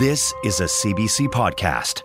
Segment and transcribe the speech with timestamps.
[0.00, 2.04] This is a CBC podcast.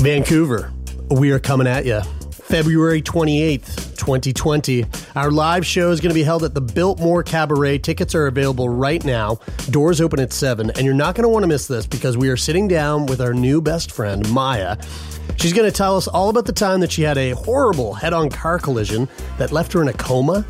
[0.00, 0.72] Vancouver,
[1.10, 2.00] we are coming at you.
[2.52, 4.84] February 28th, 2020.
[5.16, 7.78] Our live show is going to be held at the Biltmore Cabaret.
[7.78, 9.38] Tickets are available right now.
[9.70, 12.28] Doors open at 7, and you're not going to want to miss this because we
[12.28, 14.76] are sitting down with our new best friend, Maya.
[15.38, 18.12] She's going to tell us all about the time that she had a horrible head
[18.12, 19.08] on car collision
[19.38, 20.44] that left her in a coma.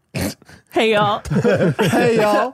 [0.71, 1.21] Hey y'all.
[1.31, 2.53] hey, y'all.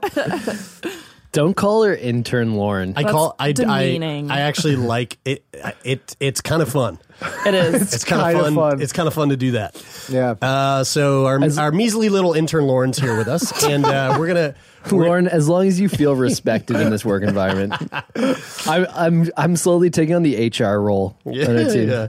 [1.32, 2.94] Don't call her intern Lauren.
[2.96, 4.26] I call I, I.
[4.30, 5.44] I actually like it.
[5.84, 6.98] It it's kind of fun.
[7.46, 7.74] It is.
[7.94, 8.54] It's kind of kinda fun.
[8.54, 8.82] fun.
[8.82, 9.82] It's kind of fun to do that.
[10.08, 10.34] Yeah.
[10.42, 14.54] Uh, so our our measly little intern Lauren's here with us, and uh, we're gonna.
[14.92, 17.74] Lauren, as long as you feel respected in this work environment,
[18.66, 21.18] I'm I'm I'm slowly taking on the HR role.
[21.24, 21.88] on our team.
[21.88, 22.06] yeah.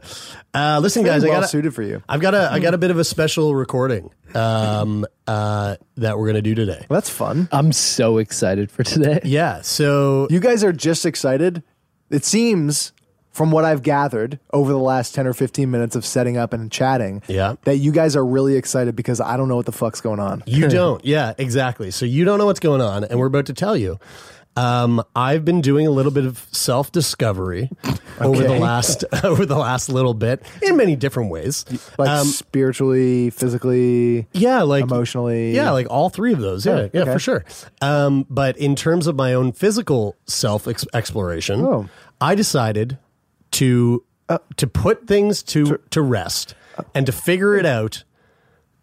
[0.54, 2.04] Uh, listen, guys, I got suited for you.
[2.08, 6.28] I've got a I got a bit of a special recording um, uh, that we're
[6.28, 6.86] gonna do today.
[6.90, 7.48] Well, that's fun.
[7.52, 9.22] I'm so excited for today.
[9.24, 9.62] Yeah.
[9.62, 11.64] So You guys are just excited.
[12.12, 12.94] It seems,
[13.38, 16.72] from what I've gathered over the last 10 or 15 minutes of setting up and
[16.72, 17.54] chatting, Yeah.
[17.66, 20.44] that you guys are really excited because I don't know what the fuck's going on.
[20.48, 21.06] You don't.
[21.06, 21.92] Yeah, exactly.
[21.92, 24.00] So you don't know what's going on, and we're about to tell you.
[24.56, 27.70] Um, I've been doing a little bit of self discovery
[28.20, 31.64] over the last over the last little bit in many different ways.
[32.00, 35.56] Like Um, spiritually, physically, yeah, like emotionally.
[35.56, 36.66] Yeah, like all three of those.
[36.66, 37.14] Yeah, Yeah, yeah, okay.
[37.14, 37.46] for sure.
[37.84, 41.88] Um, but in terms of my own physical self exploration, Oh.
[42.20, 42.98] I decided
[43.58, 44.04] to
[44.58, 46.56] to put things to to rest
[46.94, 48.04] and to figure it out.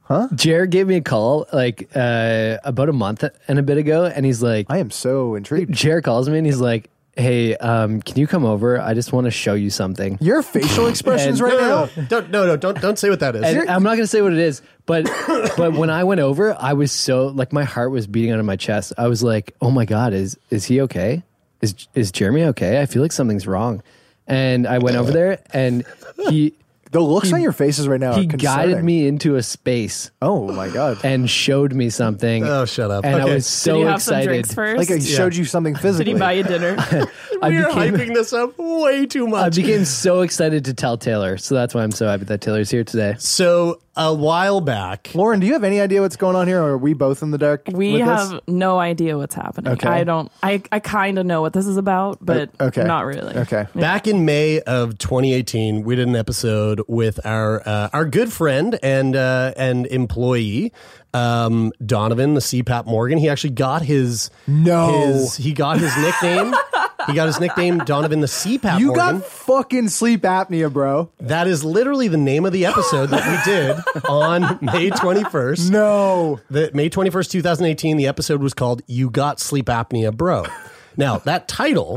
[0.03, 0.29] Huh?
[0.35, 4.27] Jared gave me a call like uh, about a month and a bit ago, and
[4.27, 5.73] he's like, I am so intrigued.
[5.73, 8.81] Jared calls me and he's like, Hey, um, can you come over?
[8.81, 10.19] I just want to show you something.
[10.21, 11.91] Your facial expressions And- right No, now.
[11.97, 13.43] no, no, don't no no don't don't say what that is.
[13.45, 15.05] And I'm not going to say what it is, but
[15.57, 18.45] but when I went over, I was so like my heart was beating out of
[18.47, 18.93] my chest.
[18.99, 21.23] I was like, "Oh my god, is is he okay?
[21.63, 22.83] Is is Jeremie okay?
[22.83, 23.83] I feel like something's wrong."
[24.27, 25.85] And I went over there, and
[26.29, 26.55] he
[26.91, 30.53] The looks on your faces right now he are guided me into a space Oh
[30.53, 31.01] my god!
[31.03, 32.45] and showed me something.
[32.45, 33.05] Oh, shut up.
[33.05, 33.35] And I Okay.
[33.35, 34.29] was Did so you have excited.
[34.29, 34.79] drinks first?
[34.79, 36.05] Like I showed you something physical.
[36.05, 36.77] Did he buy you dinner?
[37.43, 39.41] I We're became, hyping this up way too much.
[39.41, 39.57] I much.
[39.57, 42.85] became so excited to tell Taylor, so that's why I'm so happy that Taylor's here
[42.85, 43.17] today.
[43.19, 46.71] so a while back, Lauren, do you have any idea what's going on here, or
[46.73, 47.63] are we both in the dark?
[47.73, 48.41] We with have this?
[48.49, 49.73] no idea what's happening.
[49.75, 49.89] Okay.
[49.89, 50.31] I don't.
[50.43, 52.85] I I kind of know what this is about, but Uh, okay.
[52.85, 53.37] not really.
[53.37, 53.67] Okay.
[53.75, 58.79] back in May of 2018, we did an episode with our uh, our good friend
[58.83, 60.73] and uh, and employee
[61.13, 63.19] um, Donovan, the CPAP Morgan.
[63.19, 64.89] He actually got his No.
[65.07, 66.53] his he got his nickname.
[67.07, 69.19] he got his nickname Donovan the CPAP You Morgan.
[69.21, 71.11] got fucking sleep apnea, bro.
[71.21, 75.71] that is literally the name of the episode that we did on May 21st.
[75.75, 76.41] No.
[76.51, 80.45] The May 21st, 2018, the episode was called You Got Sleep Apnea, Bro.
[80.97, 81.97] Now, that title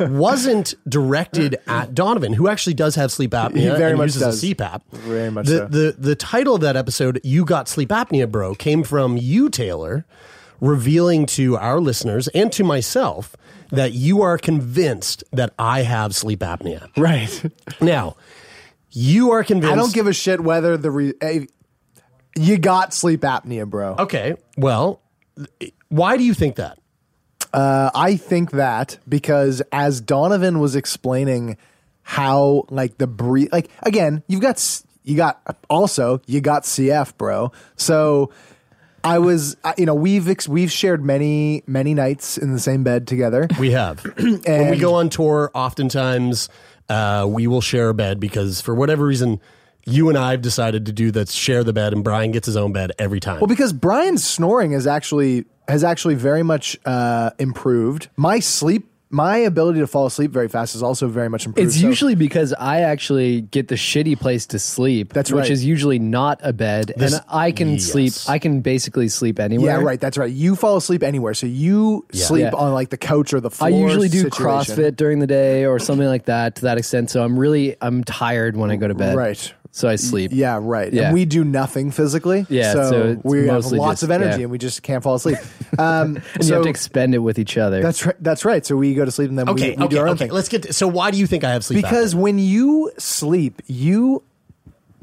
[0.00, 4.22] wasn't directed at Donovan, who actually does have sleep apnea He very and much uses
[4.22, 4.42] does.
[4.44, 4.80] a CPAP.
[4.92, 5.66] Very much the, so.
[5.66, 10.06] the the title of that episode, "You Got Sleep Apnea, Bro," came from you, Taylor,
[10.60, 13.36] revealing to our listeners and to myself
[13.76, 16.88] that you are convinced that I have sleep apnea.
[16.96, 17.42] Right.
[17.80, 18.16] Now,
[18.90, 19.72] you are convinced.
[19.72, 21.46] I don't give a shit whether the re- eh,
[22.36, 23.96] you got sleep apnea, bro.
[23.98, 25.00] Okay, well,
[25.88, 26.78] why do you think that?
[27.52, 31.56] Uh, I think that because as Donovan was explaining
[32.02, 37.52] how like the breathe, like again, you've got you got also you got CF, bro.
[37.76, 38.30] So
[39.06, 42.82] I was, I- you know, we've ex- we've shared many many nights in the same
[42.84, 43.48] bed together.
[43.58, 44.04] We have.
[44.18, 46.48] when we go on tour, oftentimes
[46.88, 49.40] uh, we will share a bed because for whatever reason,
[49.86, 52.56] you and I have decided to do that share the bed, and Brian gets his
[52.56, 53.40] own bed every time.
[53.40, 58.08] Well, because Brian's snoring is actually has actually very much uh, improved.
[58.16, 61.66] My sleep, my ability to fall asleep very fast is also very much improved.
[61.68, 65.14] It's So- usually because I actually get the shitty place to sleep.
[65.14, 67.84] That's Which is usually not a bed, This- and I can yes.
[67.84, 68.12] sleep.
[68.28, 69.78] I can basically sleep anywhere.
[69.80, 69.98] yeah, right.
[69.98, 70.30] That's right.
[70.30, 72.58] You fall asleep anywhere, so you sleep Yeah.
[72.58, 73.68] on like the couch or the floor.
[73.70, 74.76] I usually do situation.
[74.76, 77.10] CrossFit during the day or something like that to that extent.
[77.10, 79.16] So I'm really I'm tired when I go to bed.
[79.16, 79.52] Right.
[79.76, 80.30] So I sleep.
[80.32, 80.90] Yeah, right.
[80.90, 81.04] Yeah.
[81.04, 82.46] And we do nothing physically.
[82.48, 84.44] Yeah, so, so we have lots just- of energy yeah.
[84.44, 85.36] and we just can't fall asleep.
[85.78, 87.82] Um, And you have to expend it with each other.
[87.82, 88.16] that's right.
[88.18, 88.64] That's right.
[88.64, 90.24] So we go to sleep and then okay, we, we okay, do our own okay.
[90.26, 90.32] thing.
[90.32, 90.62] Let's get.
[90.62, 91.82] To, so, why do you think I have sleep?
[91.82, 92.20] because apnea?
[92.20, 94.22] when you sleep, you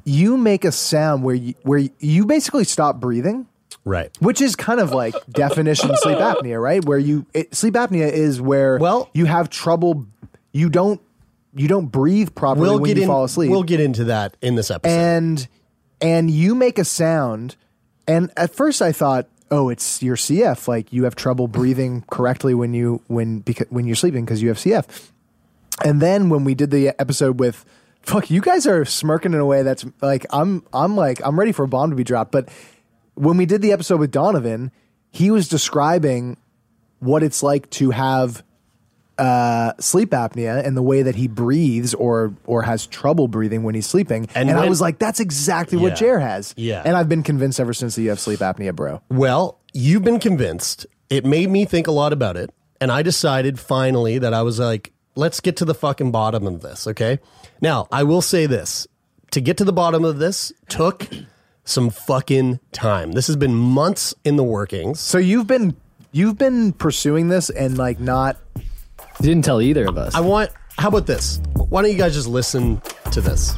[0.06, 3.46] you make a sound where you, where you basically stop breathing.
[3.86, 4.10] right.
[4.20, 6.84] Which is kind of like definition sleep apnea, right?
[6.84, 10.08] Where you it, sleep apnea is where Well- you have trouble,
[10.52, 11.00] you don't
[11.56, 13.10] you don't breathe properly We'll when get you in.
[13.10, 13.52] fall asleep.
[13.52, 14.94] We'll get into that in this episode.
[14.94, 15.48] and
[16.02, 17.56] and you make a sound
[18.08, 22.54] and at first i thought oh it's your cf like you have trouble breathing correctly
[22.54, 25.10] when you when because when you're sleeping because you have cf
[25.86, 27.64] and then when we did the episode with
[28.02, 31.52] fuck you guys are smirking in a way that's like i'm i'm like i'm ready
[31.54, 32.50] for a bomb to be dropped but
[33.14, 34.72] when we did the episode with donovan
[35.12, 36.36] he was describing
[37.00, 38.44] what it's like to have
[39.18, 43.76] uh, sleep apnea and the way that he breathes or or has trouble breathing when
[43.76, 44.28] he's sleeping.
[44.34, 45.96] And And, I was like, that's exactly what Yeah.
[45.96, 46.54] Jer has.
[46.58, 46.82] Yeah.
[46.84, 49.02] And I've been convinced ever since that you have sleep apnea, bro.
[49.10, 50.86] Well, you've been convinced.
[51.10, 52.50] It made me think a lot about it.
[52.82, 56.62] And I decided finally that I was like, let's get to the fucking bottom of
[56.62, 57.20] this, okay?
[57.62, 58.88] Now, I will say this
[59.32, 61.08] to get to the bottom of this took
[61.66, 63.14] some fucking time.
[63.14, 65.00] This has been months in the workings.
[65.00, 65.76] So you've been
[66.12, 68.38] you've been pursuing this and like not
[69.20, 70.16] You didn't tell either of us.
[70.16, 71.40] I want, how about this?
[71.56, 72.82] Why don't you guys just listen
[73.12, 73.54] to this?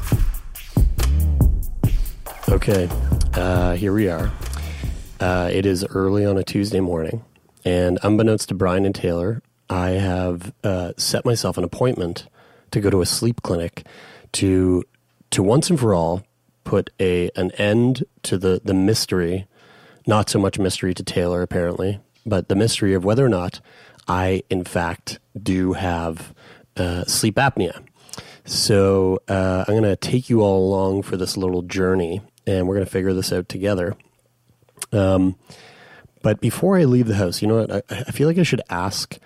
[2.50, 2.88] Okay,
[3.34, 4.32] uh, here we are.
[5.20, 7.24] Uh, it is early on a Tuesday morning,
[7.64, 12.28] and unbeknownst to Brian and Taylor, I have uh, set myself an appointment
[12.72, 13.86] to go to a sleep clinic
[14.34, 14.84] to
[15.32, 16.24] to once and for all
[16.64, 19.48] put a an end to the the mystery,
[20.06, 23.62] not so much mystery to Taylor apparently, but the mystery of whether or not
[24.08, 26.34] I in fact do have
[26.78, 27.84] uh, sleep apnea.
[28.46, 32.76] So uh, I'm going to take you all along for this little journey, and we're
[32.76, 33.96] going to figure this out together.
[34.92, 35.36] Um,
[36.22, 37.72] but before I leave the house, you know what?
[37.72, 39.18] I, I feel like I should ask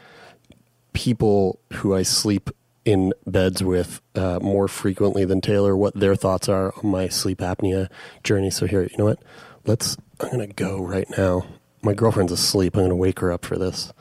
[0.93, 2.49] people who I sleep
[2.85, 7.39] in beds with uh, more frequently than Taylor what their thoughts are on my sleep
[7.39, 7.89] apnea
[8.23, 8.49] journey.
[8.49, 9.21] So here, you know what?
[9.65, 9.97] Let's.
[10.21, 11.45] I'm going to go right now.
[11.81, 12.75] My girlfriend's asleep.
[12.75, 13.93] I'm going to wake her up for this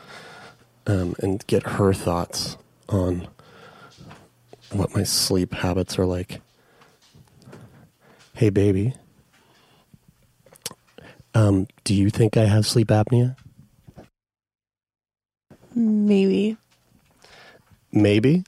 [0.88, 2.57] um, and get her thoughts
[2.88, 3.28] on
[4.73, 6.40] what my sleep habits are like.
[8.35, 8.95] Hey, baby.
[11.35, 13.37] Um, do you think I have sleep apnea?
[15.75, 16.57] Maybe.
[17.92, 18.45] Maybe.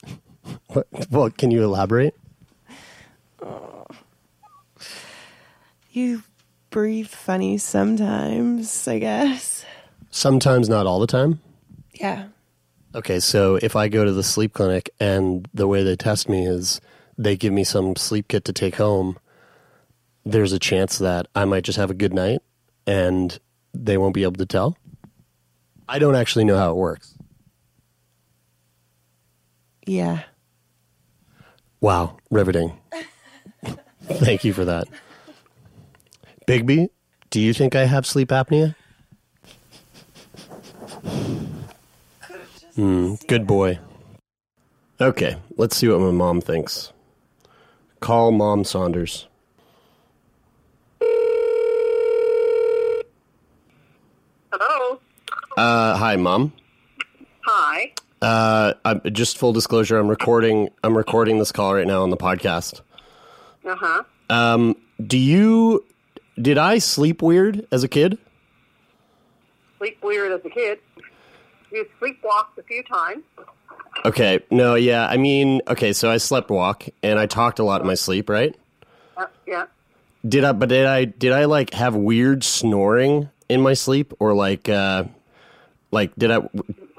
[0.69, 2.15] What, well, can you elaborate?
[5.93, 6.23] You
[6.71, 9.65] breathe funny sometimes, I guess.
[10.11, 11.41] Sometimes, not all the time.
[12.01, 12.29] Yeah.
[12.95, 16.47] Okay, so if I go to the sleep clinic and the way they test me
[16.47, 16.81] is
[17.17, 19.19] they give me some sleep kit to take home,
[20.25, 22.41] there's a chance that I might just have a good night
[22.87, 23.39] and
[23.75, 24.77] they won't be able to tell.
[25.89, 27.15] I don't actually know how it works.
[29.87, 30.23] Yeah.
[31.81, 32.79] Wow, riveting.
[34.05, 34.89] Thank you for that.
[36.47, 36.89] Bigby,
[37.31, 38.75] do you think I have sleep apnea?
[42.81, 43.79] Hmm, good boy.
[44.99, 46.95] Okay, let's see what my mom thinks.
[48.01, 49.29] Call Mom Saunders.
[54.51, 54.99] Hello.
[55.59, 56.55] Uh, hi, Mom.
[57.45, 57.93] Hi.
[58.23, 60.71] Uh, I'm, just full disclosure, I'm recording.
[60.83, 62.81] I'm recording this call right now on the podcast.
[63.63, 64.05] Uh huh.
[64.31, 64.75] Um,
[65.07, 65.85] do you?
[66.41, 68.17] Did I sleep weird as a kid?
[69.77, 70.79] Sleep weird as a kid.
[71.73, 73.23] You sleepwalked a few times.
[74.05, 74.41] Okay.
[74.51, 74.75] No.
[74.75, 75.07] Yeah.
[75.07, 75.93] I mean, okay.
[75.93, 78.55] So I slept walk and I talked a lot in my sleep, right?
[79.17, 79.67] Uh, yeah.
[80.27, 80.53] Did I?
[80.53, 81.05] But did I?
[81.07, 85.05] Did I like have weird snoring in my sleep, or like, uh,
[85.91, 86.41] like did I?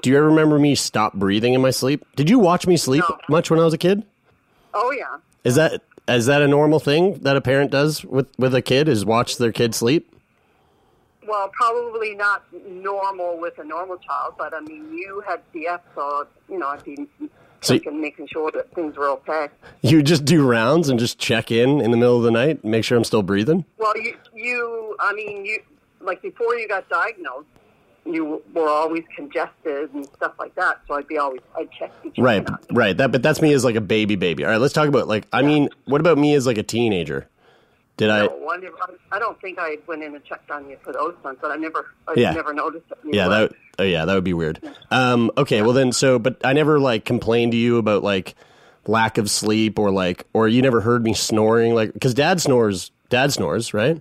[0.02, 2.04] Do you ever remember me stop breathing in my sleep?
[2.16, 3.18] Did you watch me sleep No.
[3.28, 4.04] much when I was a kid?
[4.74, 5.18] Oh yeah.
[5.44, 8.88] Is that is that a normal thing that a parent does with with a kid?
[8.88, 10.12] Is watch their kid sleep?
[11.26, 16.26] Well, probably not normal with a normal child, but I mean, you had CF, so
[16.48, 16.96] you know, I'd be
[17.60, 19.48] So- checking, making sure that things were okay.
[19.82, 22.84] You just do rounds and just check in in the middle of the night, make
[22.84, 23.64] sure I'm still breathing.
[23.78, 25.60] Well, you, you, I mean, you,
[26.00, 27.46] like before you got diagnosed,
[28.04, 30.80] you were always congested and stuff like that.
[30.88, 31.92] So I'd be always, I'd check.
[32.18, 32.96] Right, right.
[32.96, 34.44] That, but that's me as like a baby, baby.
[34.44, 35.28] All right, let's talk about like.
[35.32, 37.28] I mean, what about me as like a teenager?
[37.98, 38.26] Did I?
[38.26, 38.76] No, I, never,
[39.12, 41.56] I don't think I went in and checked on you for those ones, but I
[41.56, 42.32] never, I Yeah.
[42.32, 42.98] never noticed it.
[43.04, 43.52] Yeah, that.
[43.78, 44.60] Oh, yeah, that would be weird.
[44.90, 48.34] Um, okay, well then, so, but I never like complained to you about like
[48.86, 52.90] lack of sleep or like, or you never heard me snoring, like, because Dad snores.
[53.10, 54.00] Dad snores, right?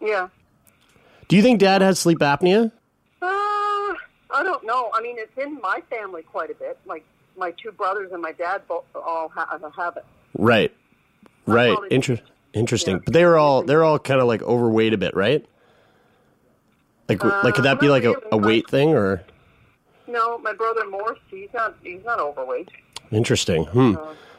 [0.00, 0.28] Yeah.
[1.28, 2.70] Do you think Dad has sleep apnea?
[3.22, 3.94] Uh, I
[4.42, 4.90] don't know.
[4.94, 6.78] I mean, it's in my family quite a bit.
[6.86, 7.04] Like
[7.36, 10.04] my two brothers and my dad both all have, have it.
[10.38, 10.70] Right,
[11.46, 11.72] right.
[11.72, 12.20] probably- Inter-
[12.56, 12.96] interesting.
[12.96, 13.02] Yeah.
[13.04, 15.44] But they were all they're all kind of like overweight a bit, right?
[17.08, 19.22] Like, like could that be like a, a weight thing or?
[20.08, 22.68] No, my brother Morse, he's not, he's not overweight.
[23.10, 23.64] Interesting.
[23.64, 23.94] Hmm.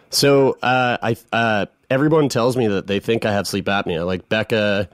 [0.10, 4.06] So uh, I uh, everyone tells me that they think I have sleep apnea.
[4.06, 4.88] Like Bekah,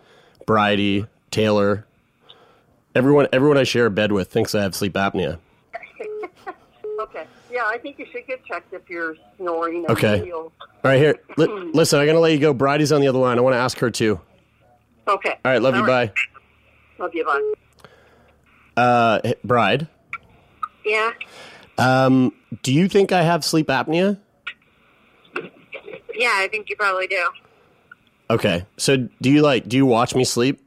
[0.45, 1.85] Bryde, Taylor.
[2.95, 5.39] Everyone everyone I share a bed with thinks I have sleep apnea.
[6.99, 7.25] Okay.
[7.53, 9.85] Yeah, I think you should get checked if you're snoring.
[9.87, 10.31] Okay.
[10.31, 10.51] All
[10.83, 11.15] right, here.
[11.37, 12.51] Li- listen, I'm gonna let you go.
[12.51, 13.37] Bryde's on the other line.
[13.37, 14.19] I want to ask her too.
[15.07, 15.37] Okay.
[15.45, 15.81] All right, love you.
[15.81, 16.11] All right.
[16.15, 16.21] Bye.
[16.97, 17.23] Love you.
[17.25, 17.53] Bye.
[18.75, 19.87] Uh, Bryde,
[20.83, 21.11] Yeah.
[21.77, 22.33] um,
[22.63, 24.17] do you think I have sleep apnea?
[26.15, 27.23] Yeah, I think you probably do.
[28.31, 28.65] Okay.
[28.77, 29.67] So do you like?
[29.67, 30.59] Do you watch me sleep?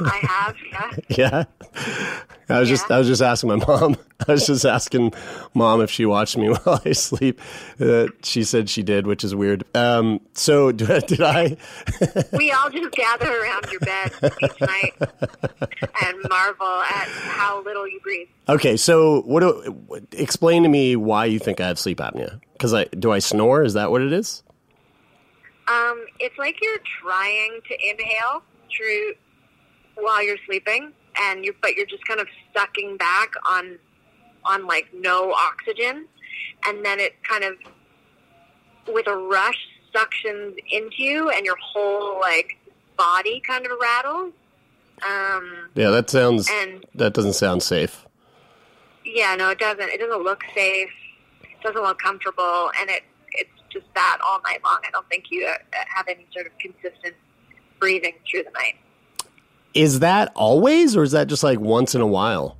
[0.00, 0.56] I have.
[0.70, 0.90] Yeah.
[1.18, 1.44] Yeah.
[2.50, 3.96] I was just I was just asking my mom.
[4.28, 5.12] I was just asking
[5.54, 7.40] mom if she watched me while I sleep.
[7.80, 9.64] Uh, she said she did, which is weird.
[9.76, 11.56] Um, so did, did I?
[12.32, 14.12] we all just gather around your bed
[14.42, 18.28] each night and marvel at how little you breathe.
[18.48, 19.40] Okay, so what?
[19.40, 22.40] Do, what- explain to me why you think I have sleep apnea?
[22.54, 23.62] Because I do I snore?
[23.62, 24.42] Is that what it is?
[25.68, 28.42] Um, it's like you're trying to inhale
[28.74, 29.14] through
[30.00, 33.78] while you're sleeping, and you but you're just kind of sucking back on
[34.44, 36.06] on like no oxygen,
[36.66, 37.54] and then it kind of
[38.92, 39.58] with a rush
[39.94, 42.56] suctions into you, and your whole like
[42.96, 44.32] body kind of rattles.
[45.02, 46.48] Um, Yeah, that sounds.
[46.50, 48.04] And- that doesn't sound safe.
[49.04, 49.88] yeah, no, it doesn't.
[49.88, 50.90] It doesn't look safe.
[51.42, 53.02] It doesn't look comfortable, and it
[53.32, 54.80] it's just that all night long.
[54.86, 55.56] I don't think you uh,
[55.94, 57.14] have any sort of consistent
[57.78, 58.76] breathing through the night.
[59.78, 62.56] Is that always, or is that just like once in a while?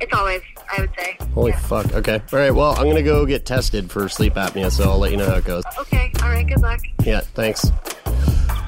[0.00, 0.42] It's always,
[0.76, 1.16] I would say.
[1.34, 1.58] Holy Yeah.
[1.60, 1.92] fuck.
[1.94, 2.20] Okay.
[2.32, 2.50] All right.
[2.50, 5.36] Well, I'm gonna go get tested for sleep apnea, so I'll let you know how
[5.36, 5.62] it goes.
[5.80, 6.10] Okay.
[6.22, 6.46] All right.
[6.46, 6.80] Good luck.
[7.04, 7.20] Yeah.
[7.20, 7.70] Thanks.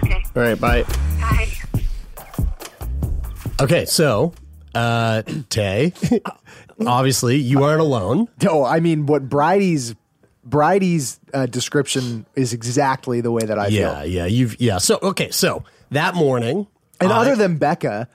[0.04, 0.22] Okay.
[0.36, 0.60] All right.
[0.60, 0.84] Bye.
[1.20, 1.48] Bye.
[3.60, 4.32] Okay, so
[4.74, 5.94] uh Tay,
[6.86, 8.28] obviously you aren't alone.
[8.42, 9.94] No, I mean what Bryde's
[10.44, 14.10] Bryde's uh, description is exactly the way that I Yeah, feel.
[14.10, 14.78] yeah, you've yeah.
[14.78, 16.66] So okay, so that morning,
[17.00, 18.06] And I- other than Bekah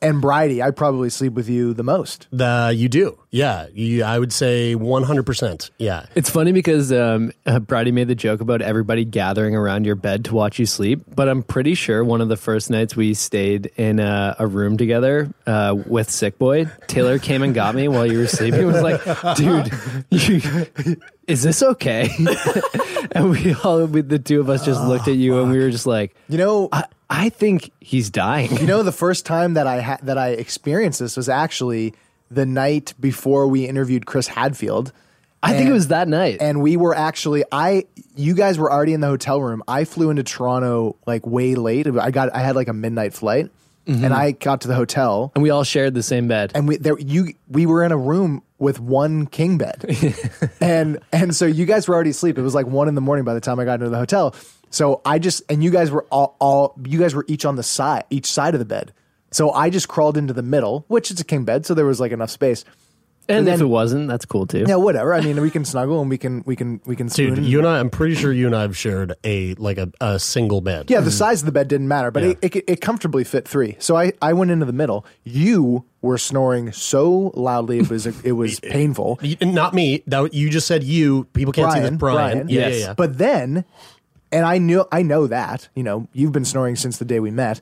[0.00, 2.28] and Bryde, I probably sleep with you the most.
[2.30, 6.06] the you do, yeah, you, I would say one hundred percent, yeah.
[6.14, 10.26] It's funny because um, uh, Bryde made the joke about everybody gathering around your bed
[10.26, 13.70] to watch you sleep, but I'm pretty sure one of the first nights we stayed
[13.76, 18.06] in a, a room together uh, with Sick Boy, Taylor came and got me while
[18.06, 18.60] you were sleeping.
[18.60, 19.70] and was like, dude,
[20.10, 22.10] you, is this okay?
[23.12, 25.70] and we all, we, the two of us just looked at you and we were
[25.70, 28.56] just like, You know, I, I think he's dying.
[28.56, 31.94] you know, the first time that I ha- that I experienced this was actually
[32.30, 34.92] the night before we interviewed Chris Hadfield.
[35.42, 36.38] I think it was that night.
[36.40, 37.84] and we were actually I
[38.16, 39.62] you guys were already in the hotel room.
[39.68, 41.86] I flew into Toronto like way late.
[41.86, 43.50] I got I had like a midnight flight,
[43.86, 44.04] mm-hmm.
[44.04, 46.52] and I got to the hotel, and we all shared the same bed.
[46.56, 49.84] and we there you we were in a room with one king bed,
[50.60, 52.36] and and so you guys were already asleep.
[52.36, 54.34] It was like one in the morning by the time I got into the hotel.
[54.70, 57.62] So I just and you guys were all, all you guys were each on the
[57.62, 58.92] side each side of the bed.
[59.30, 62.00] So I just crawled into the middle, which is a king bed, so there was
[62.00, 62.64] like enough space.
[63.30, 64.64] And But if then- it wasn't, that's cool too.
[64.66, 65.12] Yeah, whatever.
[65.12, 67.34] I mean, we can snuggle and we can we can we can spoon.
[67.34, 69.90] Dude, you and I, I'm pretty sure you and I have shared a like a,
[70.00, 70.90] a single bed.
[70.90, 72.28] Yeah, the size of the bed didn't matter, but Yeah.
[72.40, 73.76] it, it, it comfortably fit three.
[73.80, 75.04] So I, I went into the middle.
[75.24, 79.20] You were snoring so loudly it was it was painful.
[79.42, 80.02] Not me.
[80.06, 81.24] That you just said you.
[81.34, 81.90] People can't see this.
[81.98, 82.48] Brian.
[82.48, 82.74] Yeah, Yes.
[82.80, 82.94] yeah, yeah.
[82.94, 83.66] But then,
[84.32, 87.30] and I knew I know that you know you've been snoring since the day we
[87.30, 87.60] met,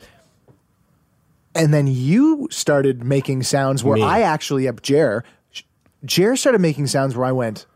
[1.54, 4.02] and then you started making sounds where Me.
[4.02, 5.24] I actually up Jer.
[6.04, 7.66] Jer started making sounds where I went,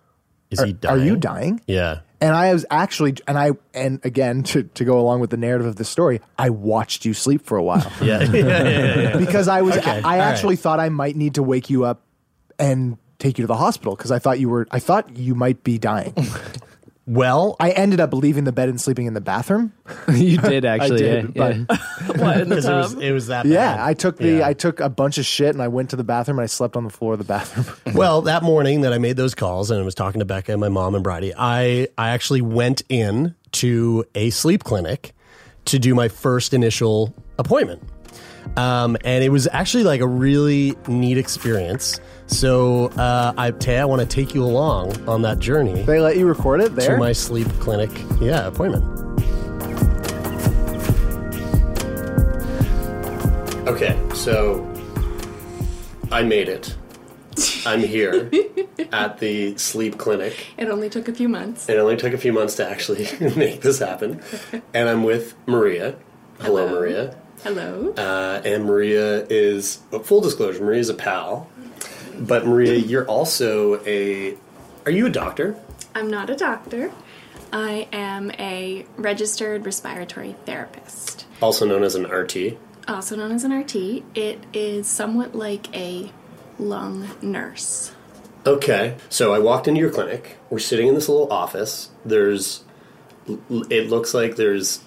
[0.50, 1.60] Is are, he are you dying?
[1.66, 2.00] Yeah.
[2.20, 5.66] And I was actually, and I, and again, to, to go along with the narrative
[5.66, 8.22] of the story, I watched you sleep for a while Yeah.
[8.24, 10.58] yeah, yeah, yeah, because I was, Okay, I all actually right.
[10.62, 12.02] thought I might need to wake you up
[12.58, 15.64] and take you to the hospital because I thought you were, I thought you might
[15.64, 16.14] be dying.
[17.06, 19.72] Well, I ended up leaving the bed and sleeping in the bathroom.
[20.12, 20.98] you did actually.
[20.98, 21.76] did, yeah, but- yeah.
[22.20, 23.02] What in the because it was tub?
[23.02, 23.46] it was that.
[23.46, 23.80] Yeah, bad.
[23.88, 24.46] I took the, Yeah.
[24.46, 26.76] I took a bunch of shit and I went to the bathroom and I slept
[26.76, 27.94] on the floor of the bathroom.
[27.94, 30.60] Well, that morning that I made those calls and I was talking to Bekah and
[30.60, 35.12] my mom and Bryde, I I actually went in to a sleep clinic
[35.66, 37.82] to do my first initial appointment.
[38.56, 42.00] Um, and it was actually like a really neat experience.
[42.26, 46.16] So, uh, I, Tay, I want to take you along on that journey they let
[46.16, 46.94] you record it there.
[46.94, 47.90] to my sleep clinic,
[48.20, 48.84] yeah, appointment.
[53.68, 54.66] Okay, so
[56.12, 56.76] I made it.
[57.64, 58.30] I'm here
[58.92, 60.54] at the sleep clinic.
[60.56, 61.68] It only took a few months.
[61.68, 64.20] It only took a few months to actually make this happen.
[64.74, 65.96] And I'm with Maria.
[66.40, 66.80] Hello, Hello.
[66.80, 67.16] Maria.
[67.42, 67.94] Hello.
[67.96, 71.48] Uh, and Maria is, full disclosure, Maria's a pal.
[72.18, 74.36] But Maria, you're also a,
[74.84, 75.56] are you a doctor?
[75.94, 76.92] I'm not a doctor.
[77.52, 82.58] I am a registered respiratory therapist, Also known as an RT.
[82.86, 83.74] also known as an RT.
[84.14, 86.12] It is somewhat like a
[86.58, 87.92] lung nurse.
[88.46, 88.96] Okay.
[89.08, 90.36] So I walked into your clinic.
[90.50, 91.90] We're sitting in this little office.
[92.04, 92.62] There's,
[93.26, 94.80] it looks like there's,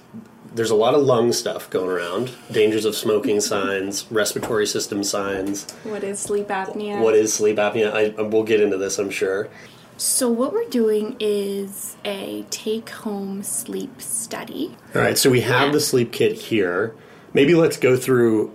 [0.54, 2.32] there's a lot of lung stuff going around.
[2.52, 5.70] Dangers of smoking signs, respiratory system signs.
[5.84, 7.02] What is sleep apnea?
[7.02, 7.92] What is sleep apnea?
[7.92, 9.50] I, we'll get into this, I'm sure.
[9.98, 14.76] So, what we're doing is a take home sleep study.
[14.96, 15.18] All right.
[15.18, 16.96] So we have the sleep kit here.
[17.34, 18.52] Maybe let's go through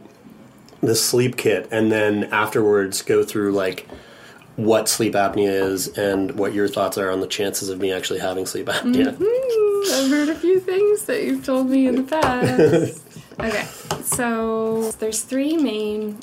[0.81, 3.89] the sleep kit and then afterwards go through like
[4.59, 8.19] what sleep apnea is and what your thoughts are on the chances of me actually
[8.19, 9.15] having sleep apnea.
[9.17, 13.01] Hmm, I've heard a few things that you've told me in the past.
[13.41, 13.67] okay,
[14.03, 16.19] so there's three main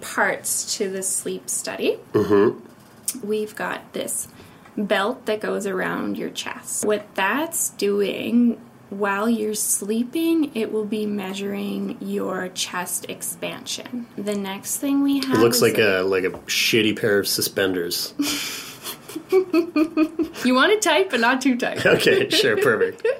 [0.00, 2.00] parts to the sleep study.
[2.14, 3.24] Mm-hmm.
[3.24, 4.26] We've got this
[4.76, 6.84] belt that goes around your chest.
[6.84, 8.60] What that's doing
[8.90, 14.06] while you're sleeping, it will be measuring your chest expansion.
[14.16, 18.14] The next thing we have It looks like a like a shitty pair of suspenders.
[20.44, 21.84] you want it tight, but not too tight.
[21.86, 23.06] Okay, sure, perfect.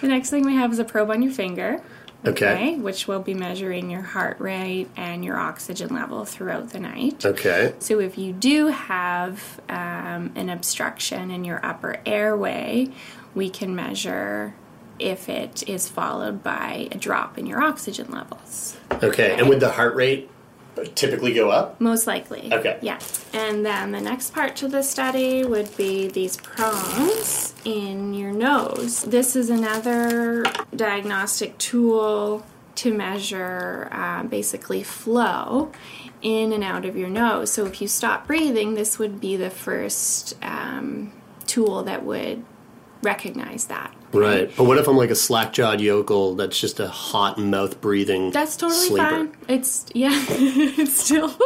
[0.00, 1.80] The next thing we have is a probe on your finger.
[2.26, 2.76] Okay.
[2.76, 7.24] Which will be measuring your heart rate and your oxygen level throughout the night.
[7.24, 7.72] Okay.
[7.78, 12.88] So if you do have um, an obstruction in your upper airway,
[13.34, 14.54] we can measure
[14.98, 18.76] if it is followed by a drop in your oxygen levels.
[19.02, 19.34] Okay.
[19.38, 20.30] And would the heart rate
[20.94, 21.80] typically go up?
[21.80, 22.52] Most likely.
[22.52, 22.78] Okay.
[22.82, 22.98] Yeah.
[23.32, 29.02] And then the next part to the study would be these prongs in your nose.
[29.02, 32.44] This is another diagnostic tool
[32.76, 35.70] to measure uh, basically flow
[36.22, 37.52] in and out of your nose.
[37.52, 41.12] So if you stop breathing, this would be the first um,
[41.46, 42.44] tool that would
[43.02, 43.94] recognize that.
[44.20, 44.50] Right.
[44.56, 48.30] But what if I'm like a slack jawed yokel that's just a hot mouth breathing
[48.30, 49.08] That's totally sleeper?
[49.08, 49.36] fine.
[49.48, 51.36] It's yeah, it's still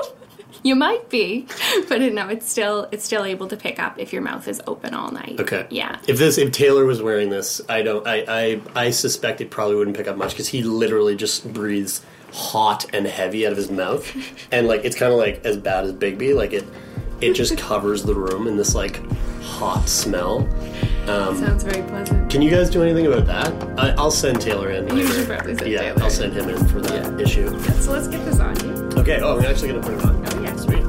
[0.63, 1.47] you might be,
[1.89, 4.95] but no, it's still it's still able to pick up if your mouth is open
[4.95, 5.39] all night.
[5.41, 5.67] Okay.
[5.71, 5.99] Yeah.
[6.09, 9.77] If this if Taylor was wearing this, I don't I I, I suspect it probably
[9.77, 13.71] wouldn't pick up much because he literally just breathes hot and heavy out of his
[13.71, 14.15] mouth,
[14.53, 16.35] and like it's kind of like as bad as Bigby.
[16.35, 16.65] Like it
[17.21, 19.01] it just covers the room in this like
[19.43, 20.41] hot smell.
[21.09, 22.31] Um, Sounds very pleasant.
[22.31, 23.79] can you guys do anything about that?
[23.79, 24.95] I, I'll send Taylor in.
[24.95, 27.49] You should probably send yeah, Taylor I'll send him in for that issue.
[27.81, 28.73] So let's get this on you.
[28.99, 29.19] Okay.
[29.23, 30.23] Oh, I'm actually gonna put it on.
[30.35, 30.55] Oh, yeah.
[30.57, 30.88] Sweet.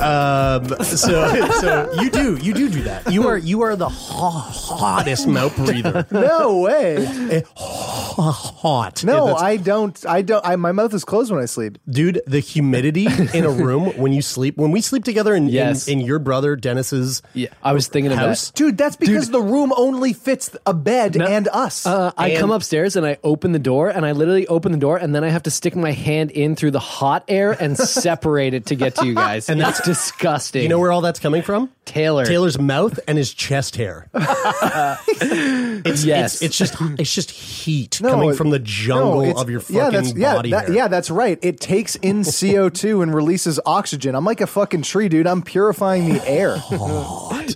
[0.00, 0.66] Um.
[0.84, 3.10] So, so you do, you do do that.
[3.12, 6.06] You are, you are the ho- hottest mouth breather.
[6.10, 6.96] no way.
[7.06, 9.04] Eh, hot.
[9.04, 10.06] No, That's- I don't.
[10.06, 10.44] I don't.
[10.46, 11.78] I, my mouth is closed when I sleep.
[11.88, 15.88] dude, the humidity in a room when you sleep, when we sleep together in, Yes.
[15.88, 18.50] in, in your brother Dennis's Yeah, I was thinking of house.
[18.50, 18.56] that.
[18.56, 21.86] Dude, that's because the room only fits a bed and us.
[21.86, 24.78] Uh, I And- come upstairs and I open the door and I literally open the
[24.78, 27.76] door and then I have to stick my hand in through the hot air and
[27.76, 29.48] separate it to get to you guys.
[29.48, 30.62] and that's disgusting.
[30.62, 31.70] You know where all that's coming from?
[31.84, 32.24] Taylor.
[32.24, 34.08] Taylor's mouth and his chest hair.
[34.14, 36.34] it's, Yes.
[36.34, 39.76] it's, it's just it's just heat No, coming from the jungle it's- of your fucking
[39.76, 40.74] yeah, that's, yeah, body that- hair.
[40.76, 41.38] yeah, that's right.
[41.42, 44.14] It takes in CO2 and releases oxygen.
[44.14, 45.26] I'm like a fucking tree, dude.
[45.26, 46.56] I'm purifying the air.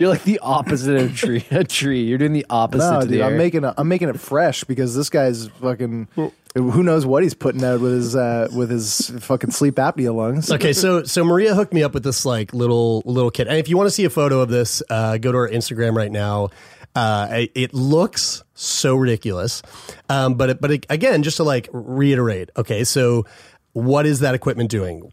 [0.01, 1.45] You're like the opposite of a tree.
[1.51, 2.03] A tree.
[2.03, 4.65] You're doing the opposite no, to dude, the I'm making it, I'm making it fresh
[4.65, 6.09] because this guy's fucking.
[6.55, 10.53] Who knows what he's putting out with his uh, with his fucking sleep apnea lungs?
[10.53, 13.69] Okay, so so Maria hooked me up with this like little little kit, and if
[13.69, 16.51] you want to see a photo of this, uh, go to our Instagram right now.
[16.97, 19.63] Uh, it, looks so ridiculous,
[20.09, 23.27] um, but it, but it, again, just to like reiterate, okay, so
[23.73, 25.11] what is that equipment doing?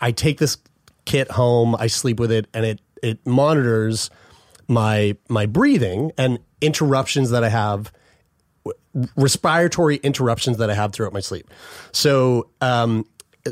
[0.00, 0.58] I take this
[1.06, 4.10] kit home, I sleep with it, and it it monitors
[4.68, 7.92] my my breathing and interruptions that I have
[9.16, 11.50] respiratory interruptions that I have throughout my sleep.
[11.92, 13.06] So, um,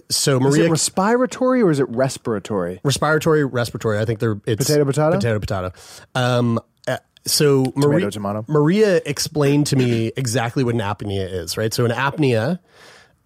[0.09, 2.81] so Is Maria, it respiratory or is it respiratory?
[2.85, 3.99] respiratory, respiratory.
[3.99, 5.17] I think they're it's Potato, potato?
[5.17, 5.73] potato, potato.
[6.15, 8.45] Um, uh, so Maria, tomato.
[8.49, 11.57] Maria explained to me exactly what an apnea is.
[11.59, 11.75] Right.
[11.75, 12.59] So an apnea,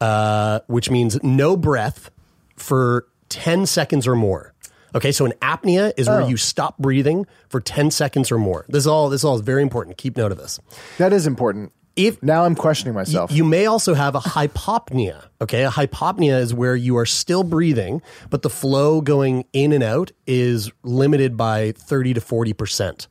[0.01, 2.11] uh, which means no breath
[2.57, 4.53] for ten seconds or more.
[4.95, 6.27] Okay, so an apnea is where Oh.
[6.29, 8.65] you stop breathing for ten seconds or more.
[8.69, 9.09] This is all.
[9.11, 9.99] This all is very important.
[9.99, 10.59] Keep note of this.
[10.99, 11.71] That is important.
[11.97, 13.33] If Now I'm questioning myself.
[13.33, 15.25] you may also have a hypopnea.
[15.41, 19.83] Okay, a hypopnea is where you are still breathing, but the flow going in and
[19.83, 23.09] out is limited by thirty to forty percent.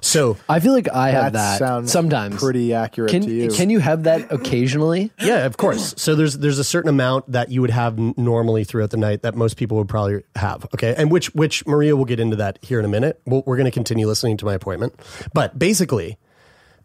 [0.00, 2.36] So I feel like I have That that, sounds sometimes.
[2.40, 3.50] pretty accurate Can to you.
[3.50, 5.10] can you have that occasionally?
[5.18, 5.94] yeah, of course.
[5.96, 9.34] So there's there's a certain amount that you would have normally throughout the night that
[9.34, 10.64] most people would probably have.
[10.74, 13.20] Okay, and which which Maria will get into that here in a minute.
[13.26, 14.94] We'll, we're going to continue listening to my appointment,
[15.32, 16.16] but basically,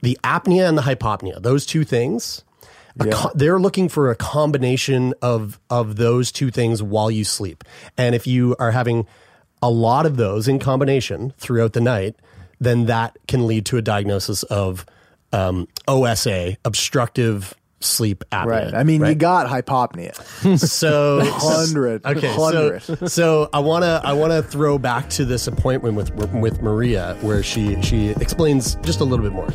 [0.01, 2.43] the apnea and the hypopnea, those two things.
[2.99, 7.63] a co- they're looking for a combination of of those two things while you sleep.
[7.97, 9.07] And if you are having
[9.61, 12.15] a lot of those in combination throughout the night,
[12.59, 14.85] then that can lead to a diagnosis of
[15.31, 18.45] um, OSA, obstructive sleep apnea.
[18.45, 18.73] right.
[18.73, 20.13] I mean, you got hypopnea.
[20.59, 22.05] so Hundred.
[22.05, 22.81] Okay, Hundred.
[22.81, 27.41] so so I wanna I wanna throw back to this appointment with with Maria where
[27.43, 29.47] she she explains just a little bit more.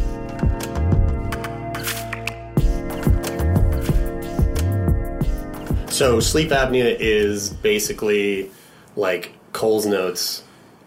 [5.94, 8.50] So sleep apnea is basically
[8.96, 10.42] like Cole's notes,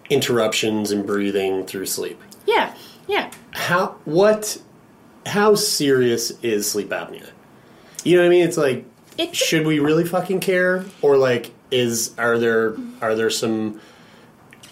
[0.09, 2.21] interruptions in breathing through sleep.
[2.45, 2.73] Yeah,
[3.07, 3.31] yeah.
[3.51, 4.61] How what?
[5.25, 7.29] How serious is sleep apnea?
[8.03, 8.45] You know what I mean?
[8.45, 8.83] It's like,
[9.17, 13.79] It- should we really fucking care, or like, is are there are there some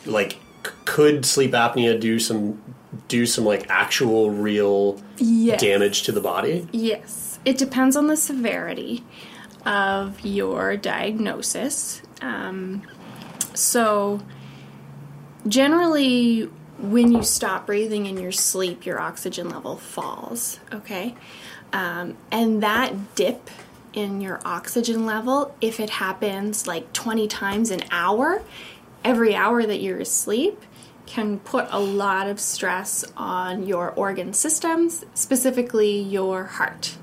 [0.06, 0.34] like
[0.66, 2.62] c- could sleep apnea do some
[3.08, 5.62] do some like actual real Yes.
[5.62, 6.68] damage to the body?
[6.74, 9.02] Yes, it depends on the severity
[9.66, 12.02] of your diagnosis.
[12.22, 12.84] Um,
[13.54, 14.22] so,
[15.48, 21.16] generally, when you stop breathing in your sleep, your oxygen level falls, okay?
[21.74, 23.50] Um, and that dip
[23.94, 28.44] in your oxygen level, if it happens like 20 times an hour,
[29.04, 30.62] every hour that you're asleep,
[31.06, 36.98] can put a lot of stress on your organ systems, specifically your heart.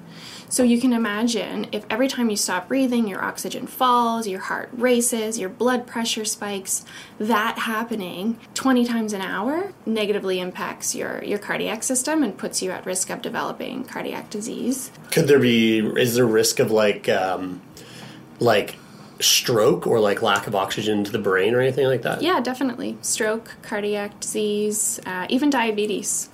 [0.52, 4.68] So you can imagine if every time you stop breathing, your oxygen falls, your heart
[4.74, 6.84] races, your blood pressure spikes,
[7.18, 12.70] that happening 20 times an hour negatively impacts your, your cardiac system and puts you
[12.70, 14.90] at risk of developing cardiac disease.
[15.10, 15.78] Could there be?
[15.78, 17.62] Is there risk of like um,
[18.38, 18.76] like
[19.20, 22.20] stroke or like lack of oxygen to the brain or anything like that?
[22.20, 22.98] Yeah, definitely.
[23.00, 26.28] Stroke, cardiac disease, uh, even diabetes.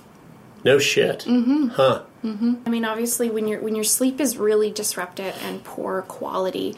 [0.63, 1.19] No shit.
[1.27, 1.67] Mm-hmm.
[1.69, 2.03] Huh.
[2.23, 2.59] Mhm.
[2.65, 6.75] I mean, obviously, when your when your sleep is really disrupted and poor quality,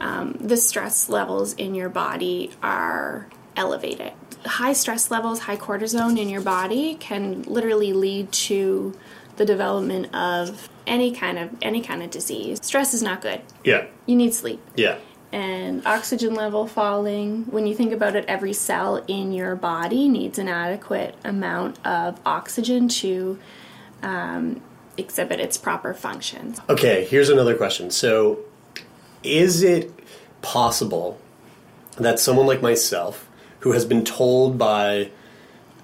[0.00, 4.12] um, the stress levels in your body are elevated.
[4.44, 8.94] High stress levels, high cortisone in your body can literally lead to
[9.36, 12.58] the development of any kind of any kind of disease.
[12.62, 13.40] Stress is not good.
[13.64, 13.86] Yeah.
[14.06, 14.98] You need sleep Yeah.
[15.34, 17.46] And oxygen level falling.
[17.46, 22.20] When you think about it, every cell in your body needs an adequate amount of
[22.24, 23.36] oxygen to
[24.04, 24.62] um,
[24.96, 26.60] exhibit its proper functions.
[26.68, 27.90] Okay, here's another question.
[27.90, 28.38] So,
[29.24, 29.92] is it
[30.40, 31.18] possible
[31.96, 33.28] that someone like myself,
[33.60, 35.10] who has been told by,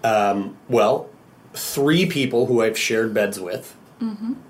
[0.04, 1.10] um, well,
[1.54, 3.76] three people who I've shared beds with,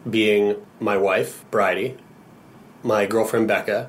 [0.08, 1.98] being my wife, Bryde,
[2.82, 3.88] my girlfriend, Bekah,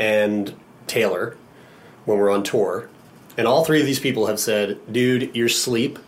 [0.00, 0.52] and
[0.88, 1.36] Taylor
[2.06, 2.88] when we're on tour.
[3.36, 6.00] And all three of these people have said, dude, your sleep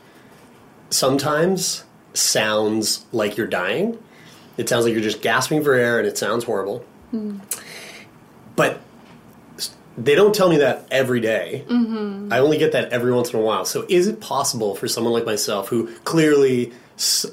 [0.91, 4.03] sometimes sounds like you're dying.
[4.57, 6.85] It sounds like you're just gasping for air and it sounds horrible.
[7.11, 7.39] Hmm.
[8.57, 8.81] But
[9.97, 11.65] they don't tell me that every day.
[11.69, 12.33] Mm-hmm.
[12.33, 13.65] I only get that every once in a while.
[13.65, 16.73] So is it possible for someone like myself who clearly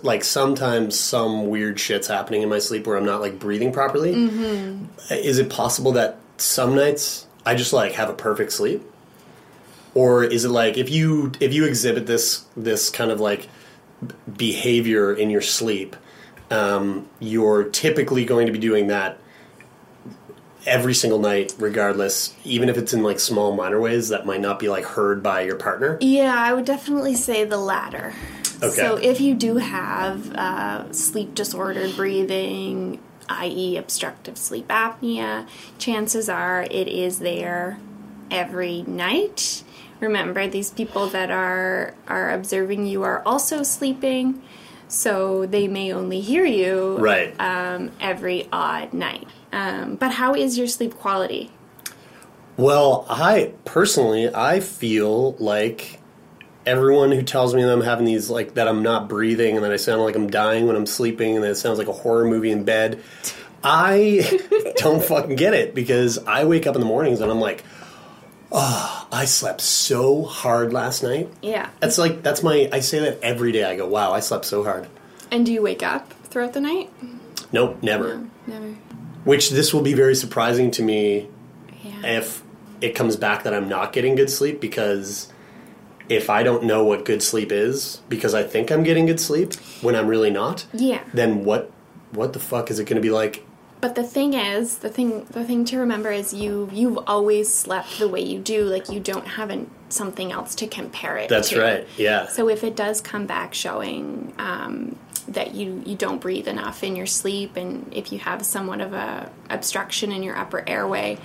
[0.02, 4.14] like sometimes some weird shit's happening in my sleep where I'm not like breathing properly?
[4.14, 5.14] Mm-hmm.
[5.14, 8.84] Is it possible that some nights I just like have a perfect sleep?
[9.96, 13.50] Or is it like if you if you exhibit this this kind of like
[14.38, 15.96] behavior in your sleep,
[16.52, 19.18] um, you're typically going to be doing that
[20.66, 24.60] every single night, regardless, even if it's in like small minor ways that might not
[24.60, 25.98] be like heard by your partner.
[26.02, 28.14] Yeah, I would definitely say the latter.
[28.62, 28.76] Okay.
[28.76, 36.64] So if you do have uh, sleep disordered breathing, i.e., obstructive sleep apnea, chances are
[36.64, 37.80] it is there
[38.32, 39.64] every night.
[40.00, 44.42] Remember, these people that are are observing you are also sleeping,
[44.88, 47.40] so they may only hear you Right.
[47.40, 49.28] um, every odd night.
[49.52, 51.52] Um, but how is your sleep quality?
[52.58, 55.99] Well, I personally, I feel like
[56.66, 59.72] everyone who tells me that I'm having these like that I'm not breathing and that
[59.72, 62.26] I sound like I'm dying when I'm sleeping and that it sounds like a horror
[62.26, 63.02] movie in bed.
[63.64, 64.40] I
[64.78, 67.64] don't fucking get it because I wake up in the mornings and I'm like,
[68.52, 71.30] oh, I slept so hard last night.
[71.42, 71.70] Yeah.
[71.80, 73.64] That's like that's my I say that every day.
[73.64, 74.88] I go, wow, I slept so hard.
[75.32, 76.90] And do you wake up throughout the night?
[77.52, 78.26] Nope, never.
[78.48, 78.76] Never.
[79.26, 81.28] Which this will be very surprising to me
[81.84, 82.18] Yeah.
[82.18, 82.44] if
[82.82, 85.32] it comes back that I'm not getting good sleep because
[86.10, 89.54] if I don't know what good sleep is because I think I'm getting good sleep
[89.82, 91.02] when I'm really not, Yeah.
[91.14, 91.72] then what
[92.12, 93.46] what the fuck is it going to be like?
[93.82, 98.00] But the thing is, the thing the thing to remember is you you've always slept
[98.00, 98.66] the way you do.
[98.66, 101.34] Like you don't have an, something else to compare it to.
[101.36, 101.62] That's to.
[101.62, 101.88] right.
[101.98, 102.28] Yeah.
[102.28, 104.98] So if it does come back showing um,
[105.30, 108.92] that you you don't breathe enough in your sleep, and if you have somewhat of
[108.94, 111.18] a obstruction in your upper airway,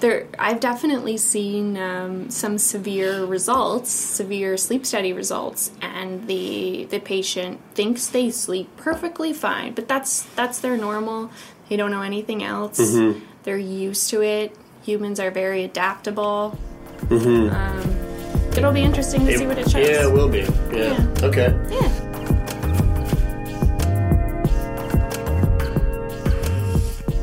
[0.00, 7.00] there I've definitely seen um, some severe results, severe sleep study results, and the the
[7.00, 11.30] patient thinks they sleep perfectly fine, but that's that's their normal.
[11.68, 12.80] They don't know anything else.
[12.80, 13.24] Mm-hmm.
[13.42, 14.56] They're used to it.
[14.82, 16.58] Humans are very adaptable.
[17.06, 17.54] Mm-hmm.
[17.54, 19.86] Um, it'll be interesting to see what it shows.
[19.86, 20.40] Yeah, it will be.
[20.74, 20.96] Yeah.
[20.96, 21.26] Yeah.
[21.26, 21.68] Okay.
[21.70, 22.08] Yeah.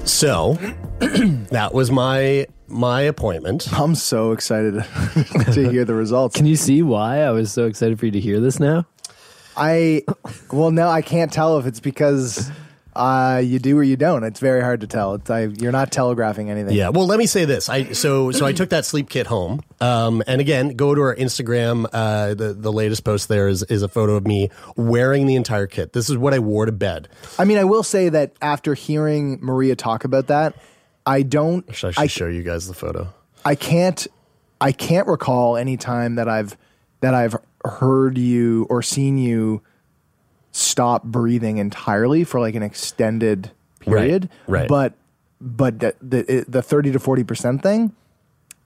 [0.06, 0.54] So
[1.50, 3.72] that was my my appointment.
[3.80, 4.74] I'm so excited
[5.54, 6.36] to hear the results.
[6.36, 8.86] Can you see why I was so excited for you to hear this now?
[9.58, 10.04] I
[10.52, 12.52] well, no, I can't tell if it's because
[12.96, 14.24] uh, you do or you don't.
[14.24, 15.16] It's very hard to tell.
[15.16, 16.76] It's, I, you're not telegraphing anything.
[16.76, 16.90] Yeah.
[16.90, 17.68] Well, let me say this.
[17.70, 19.62] I so so I took that sleep kit home.
[19.82, 21.88] Um, and again, go to our Instagram.
[21.92, 25.68] Uh, the the latest post there is is a photo of me wearing the entire
[25.68, 25.94] kit.
[25.94, 27.10] This is what I wore to bed.
[27.38, 30.56] I mean, I will say that after hearing Maria talk about that,
[31.06, 31.74] I don't.
[31.74, 33.14] Should I should I, show you guys the photo?
[33.44, 34.06] I can't.
[34.60, 36.58] I can't recall any time that I've
[37.02, 39.62] that I've heard you or seen you
[40.52, 44.30] stop breathing entirely for like an extended period.
[44.48, 44.62] right.
[44.62, 44.68] right.
[44.68, 44.94] But
[45.42, 47.94] but the the, the thirty to forty percent thing.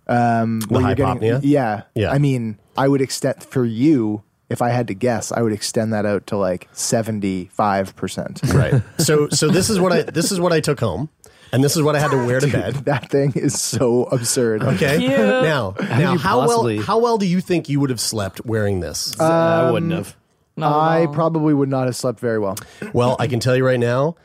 [0.08, 1.42] Um, you're hypopnea?
[1.44, 2.12] yeah, Yeah.
[2.12, 4.24] I mean, I would extend for you.
[4.50, 8.42] If I had to guess, I would extend that out to like seventy five percent.
[8.52, 8.82] Right.
[8.98, 11.10] so so this is what I this is what I took home,
[11.52, 12.76] and this is what I had to wear to bed.
[12.86, 14.64] That thing is so absurd.
[14.64, 14.98] Okay.
[15.00, 15.12] Cute.
[15.12, 18.80] Now, now, how possibly- well how well do you think you would have slept wearing
[18.80, 19.20] this?
[19.20, 20.10] I wouldn't have.
[20.10, 20.14] Um,
[20.58, 21.14] not I all.
[21.14, 22.58] probably would not have slept very well.
[22.94, 24.16] well, I can tell you right now,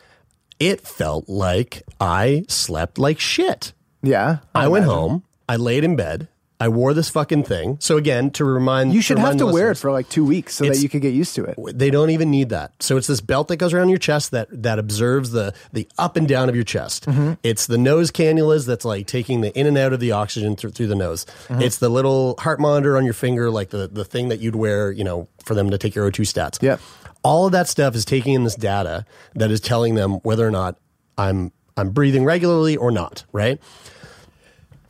[0.59, 3.73] it felt like I slept like shit.
[4.03, 5.23] Yeah, I went home.
[5.49, 6.29] I laid in bed.
[6.65, 7.77] I wore this fucking thing.
[7.79, 10.65] So again, to remind You should have to wear it for like two weeks so
[10.65, 11.59] that you could get used to it.
[11.79, 12.73] They don't even need that.
[12.83, 16.17] So it's this belt that goes around your chest that that observes the the up
[16.17, 17.05] and down of your chest.
[17.05, 17.35] Mm-hmm.
[17.43, 20.71] It's the nose cannulas that's like taking the in and out of the oxygen through,
[20.71, 21.27] through the nose.
[21.49, 21.61] Mm-hmm.
[21.61, 24.91] It's the little heart monitor on your finger, like the the thing that you'd wear,
[24.91, 26.63] you know, for them to take your O2 stats.
[26.63, 26.81] Yep.
[27.23, 30.51] All of that stuff is taking in this data that is telling them whether or
[30.51, 30.79] not
[31.19, 33.25] I'm I'm breathing regularly or not.
[33.33, 33.61] Right.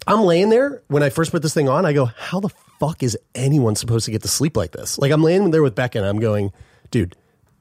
[0.07, 1.87] I'm laying there when I first put this thing on.
[1.87, 4.99] I go, how the fuck is anyone supposed to get to sleep like this?
[4.99, 6.53] Like I'm laying there with Bekah and I'm going,
[6.91, 7.17] dude,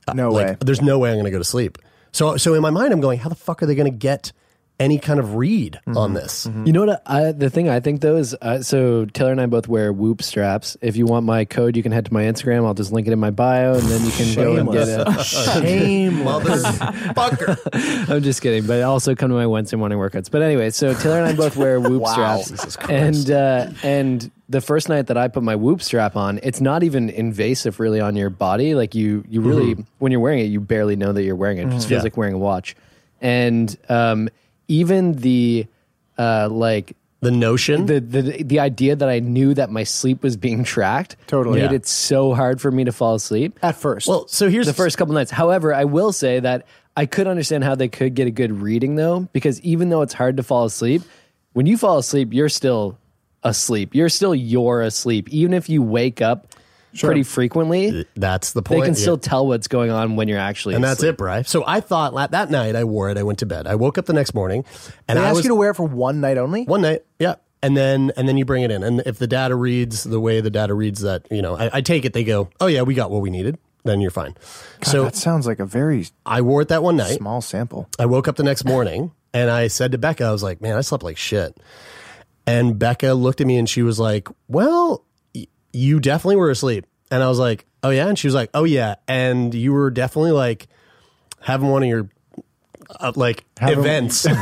[0.07, 0.57] uh, No like, way.
[0.59, 1.77] There's no way I'm going to go to sleep.
[2.11, 4.31] So, so in my mind, I'm going, how the fuck are they going to get
[4.79, 5.97] any kind of read Mm-hmm.
[5.97, 6.45] on this.
[6.65, 7.01] You know what?
[7.05, 10.21] I, the thing I think though is, uh, so Taylor and I both wear Whoop
[10.23, 10.75] straps.
[10.81, 12.65] If you want my code, you can head to my Instagram.
[12.65, 15.23] I'll just link it in my bio, and then you can go and get it.
[15.23, 16.63] Shameless.
[16.79, 18.09] Motherfucker.
[18.09, 20.29] I'm just kidding, but also come to my Wednesday morning workouts.
[20.31, 22.37] But anyway, so Taylor and I both wear Whoop Wow.
[22.41, 26.61] straps, and uh, and the first night that I put my Whoop strap on, it's
[26.61, 28.75] not even invasive really on your body.
[28.75, 31.67] Like you, you really when you're wearing it, you barely know that you're wearing it.
[31.67, 32.03] It just feels Yeah.
[32.03, 32.75] like wearing a watch,
[33.21, 34.29] and um,
[34.79, 35.65] even the
[36.17, 37.85] uh, like The notion.
[37.85, 41.59] the, the the idea that I knew that my sleep was being tracked Totally.
[41.61, 41.77] made Yeah.
[41.77, 44.07] it so hard for me to fall asleep At first.
[44.07, 45.31] well, so here's the first couple nights.
[45.31, 48.95] However, I will say that I could understand how they could get a good reading
[48.95, 51.01] though, because even though it's hard to fall asleep,
[51.53, 52.97] when you fall asleep, you're still
[53.43, 53.95] asleep.
[53.95, 55.27] You're still you're asleep.
[55.29, 56.47] Even if you wake up
[56.99, 58.81] pretty frequently, That's the point.
[58.81, 59.01] they can yeah.
[59.01, 61.41] still tell what's going on when you're actually and that's it, Bry.
[61.43, 63.17] So I thought that night I wore it.
[63.17, 63.67] I went to bed.
[63.67, 64.65] I woke up the next morning,
[65.07, 66.63] and they I ask was you to wear it for one night only.
[66.65, 69.55] one night, yeah, and then and then you bring it in, and if the data
[69.55, 72.13] reads the way the data reads that, you know, I, I take it.
[72.13, 73.57] They go, oh yeah, we got what we needed.
[73.85, 74.35] Then you're fine.
[74.81, 77.17] so that sounds like a very I wore it that one night.
[77.17, 77.89] small sample.
[77.99, 80.77] I woke up the next morning and I said to Bekah, I was like, man,
[80.77, 81.57] I slept like shit.
[82.47, 85.12] And Bekah looked at me and she was like, well, y-
[85.73, 86.85] you definitely were asleep.
[87.11, 88.07] And I was like, oh yeah.
[88.07, 88.95] And she was like, oh yeah.
[89.07, 90.67] And you were definitely like
[91.41, 92.09] having one of your
[92.99, 94.25] uh, like events.
[94.25, 94.39] and,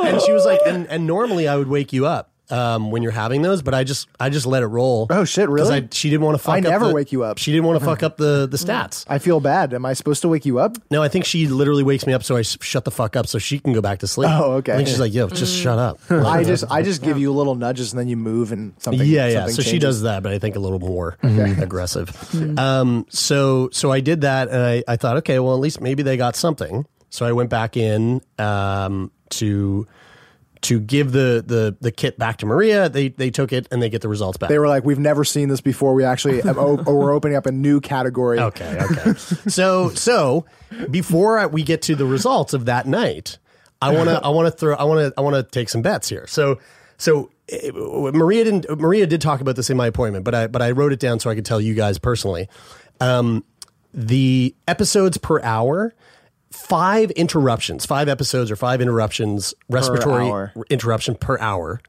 [0.00, 2.32] and she was like, and, and normally I would wake you up.
[2.48, 5.08] Um, when you're having those, but I just I just let it roll.
[5.10, 5.74] Oh, shit, really?
[5.78, 6.54] I, she didn't want to fuck.
[6.54, 7.38] I up never the- wake you up.
[7.38, 9.04] She didn't want to fuck up the the stats.
[9.08, 9.74] I feel bad.
[9.74, 10.76] Am I supposed to wake you up?
[10.88, 13.26] No, I think she literally wakes me up so I s- shut the fuck up
[13.26, 14.30] so she can go back to sleep.
[14.30, 14.74] Oh, okay.
[14.74, 15.98] I think she's like, yo, just shut up.
[16.10, 19.04] I just I just give you little nudges and then you move and something.
[19.04, 19.34] yeah, yeah.
[19.38, 19.96] something So she changes.
[19.96, 22.08] does that, but I think a little more aggressive.
[22.58, 26.02] Um, so so I did that, and I, I thought, okay, well, at least maybe
[26.04, 26.86] they got something.
[27.10, 29.86] So I went back in um, to
[30.62, 32.88] to give the, the the kit back to Maria.
[32.88, 34.48] They they took it and they get the results back.
[34.48, 35.94] They were like, we've never seen this before.
[35.94, 38.38] We actually oh, we're opening up a new category.
[38.38, 39.14] Okay, okay.
[39.14, 40.46] so so
[40.90, 43.38] before I, we get to the results of that night,
[43.80, 45.82] I want to I want to throw I want to I want to take some
[45.82, 46.26] bets here.
[46.26, 46.58] So
[46.98, 50.62] so eh, Maria didn't Maria did talk about this in my appointment, but I but
[50.62, 52.48] I wrote it down so I could tell you guys personally.
[53.00, 53.44] Um,
[53.92, 55.94] the episodes per hour.
[56.56, 61.80] Five interruptions, five episodes or five interruptions, respiratory interruption per hour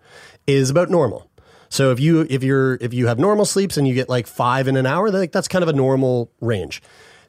[0.45, 1.29] is about normal.
[1.69, 4.67] So if you if you're if you have normal sleeps and you get like five
[4.67, 6.81] in an hour, like that's kind of a normal range.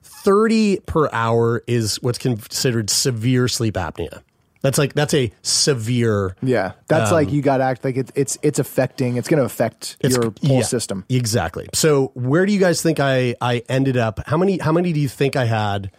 [0.03, 4.23] Thirty per hour is what's considered severe sleep apnea.
[4.61, 6.37] That's like that's a severe.
[6.43, 9.17] Yeah, that's Um, like you got to act like it, it's it's affecting.
[9.17, 11.05] It's going to affect It's your whole yeah, system.
[11.09, 11.69] Exactly.
[11.75, 14.21] So where do you guys think I I ended up?
[14.27, 15.91] How many how many do you think I had?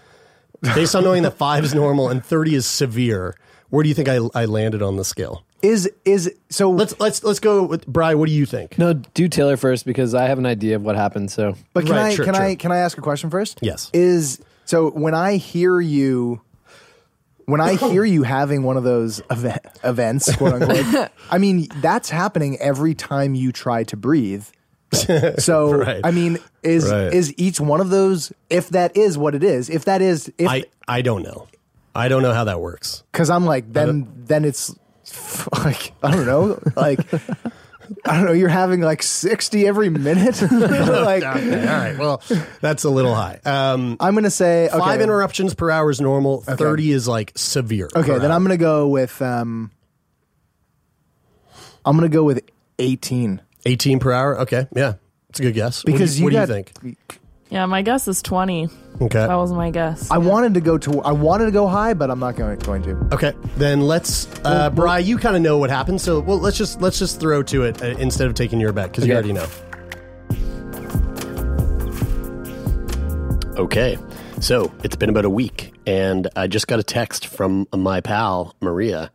[0.62, 3.36] Based on knowing that five is normal and thirty is severe,
[3.70, 5.44] where do you think I I landed on the scale?
[5.62, 6.70] Is is so?
[6.72, 8.16] Let's let's let's go with Bry.
[8.16, 8.78] What do you think?
[8.78, 11.32] No, do Taylor first because I have an idea of what happened.
[11.32, 13.60] So But can Right, I sure, can I can I ask a question first?
[13.62, 13.90] Yes.
[13.94, 16.42] Is so when I hear you
[17.46, 22.10] when I hear you having one of those event, events, quote unquote, I mean that's
[22.10, 24.46] happening every time you try to breathe.
[25.40, 26.02] So Right.
[26.04, 27.14] I mean, is Right.
[27.14, 30.48] is each one of those if that is what it is, if that is if
[30.50, 31.48] I I don't know.
[31.96, 33.04] I don't know how that works.
[33.12, 34.74] because I'm like then then it's
[35.64, 37.00] like I don't know like
[38.06, 41.98] I don't know you're having like sixty every minute like Okay, all right.
[41.98, 42.22] Well,
[42.62, 43.40] that's a little high.
[43.46, 46.42] Um, I'm gonna say okay, Five interruptions per hour is normal.
[46.42, 47.90] Thirty is like severe.
[47.96, 48.36] Okay, then hour.
[48.36, 49.72] I'm gonna go with um
[51.86, 52.42] I'm gonna go with
[52.78, 53.42] eighteen.
[53.66, 54.40] Eighteen per hour.
[54.42, 54.94] Okay, yeah,
[55.30, 55.84] it's a good guess.
[55.84, 57.20] Because what do you you, got- do you think?
[57.52, 58.70] Yeah, my guess is 20.
[59.02, 60.12] Okay, That was my guess.
[60.12, 62.84] I wanted to go to I wanted to go high, but I'm not going going
[62.84, 62.92] to.
[63.16, 63.34] okay.
[63.58, 65.00] Then let's, uh, Bry.
[65.00, 67.82] You kind of know what happened, so well, let's just let's just throw to it
[67.82, 69.18] uh, instead of taking your bet because you Okay.
[69.18, 69.48] already know.
[73.58, 73.98] Okay,
[74.40, 78.56] so it's been about a week, and I just got a text from my pal
[78.62, 79.12] Maria,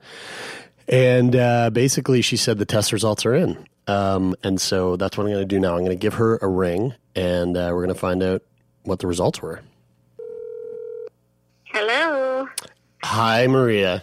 [0.89, 5.25] and uh, basically she said the test results are in, um, and so that's what
[5.25, 5.73] I'm going to do now.
[5.73, 8.43] I'm going to give her a ring, and uh, we're going to find out
[8.85, 9.61] what the results were.
[11.65, 12.49] Hello.
[13.03, 14.03] Hi, Maria.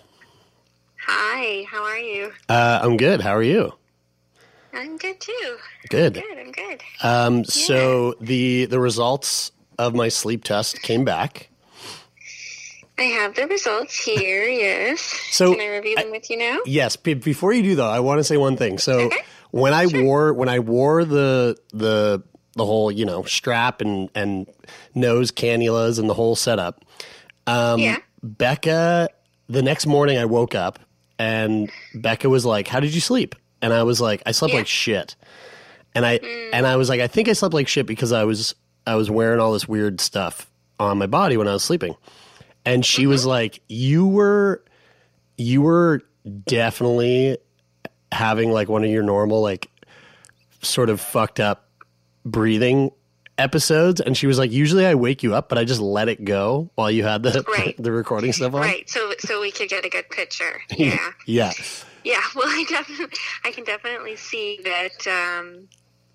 [1.08, 1.66] Hi.
[1.70, 2.32] How are you?
[2.50, 3.22] Uh, I'm good.
[3.22, 3.74] How are you?
[4.74, 5.58] I'm good too.
[5.90, 6.14] Good.
[6.16, 6.38] Good.
[6.38, 6.82] I'm good.
[7.04, 11.50] Um, so the the results of my sleep test came back.
[12.98, 14.48] I have the results here.
[14.50, 15.02] Yes.
[15.32, 16.60] So, Can I review them with you now?
[16.66, 16.96] Yes.
[16.96, 18.78] Be before you do though, I want to say one thing.
[18.78, 19.18] So Okay.
[19.52, 22.24] When I wore when I wore the the
[22.56, 24.48] the whole you know strap and and
[24.96, 26.84] nose cannulas and the whole setup,
[27.48, 27.98] um, Yeah.
[28.26, 29.08] Bekah,
[29.50, 30.80] the next morning I woke up
[31.20, 34.60] and Bekah was like, "How did you sleep?" And I was like, "I slept Yeah.
[34.60, 35.16] like shit."
[35.94, 36.20] And I
[36.54, 38.56] and I was like, "I think I slept like shit because I was
[38.88, 40.50] I was wearing all this weird stuff
[40.80, 41.96] on my body when I was sleeping."
[42.66, 44.64] And she was like, "You were
[45.38, 46.02] you were
[46.46, 47.38] definitely
[48.12, 49.70] having like one of your normal like
[50.62, 51.68] sort of fucked up
[52.26, 52.92] breathing
[53.38, 56.24] episodes and she was like usually i wake you up but i just let it
[56.24, 57.76] go while you had the Right.
[57.80, 58.88] the recording stuff on Right.
[58.88, 60.62] So so we could get a good picture.
[60.78, 60.98] Yeah.
[61.26, 61.52] yeah
[62.04, 65.68] Yeah, well, I definitely, I can definitely see that um,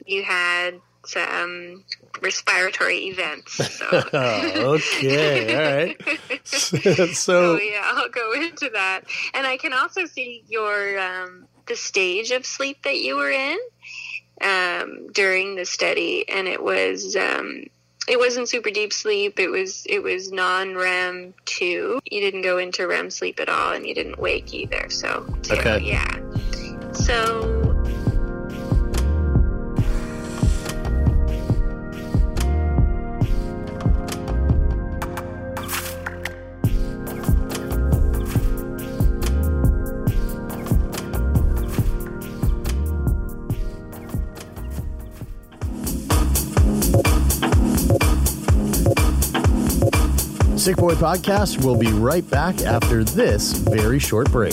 [0.04, 1.84] you had some
[2.20, 3.52] respiratory events.
[3.54, 5.96] So, oh, okay all right
[6.44, 9.02] so so yeah, I'll go into that,
[9.34, 13.58] and I can also see your um, the stage of sleep that you were in
[14.42, 17.16] um, during the study, and it was.
[17.16, 17.64] Um,
[18.08, 19.40] it wasn't super deep sleep.
[19.40, 21.98] It was it was non REM two.
[22.04, 24.88] You didn't go into REM sleep at all, and you didn't wake either.
[24.90, 25.80] So so, Okay.
[25.80, 26.92] yeah.
[26.92, 27.55] So
[50.66, 54.52] Sick Boy Podcast will be right back after this very short break.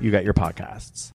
[0.00, 1.10] you get your podcasts.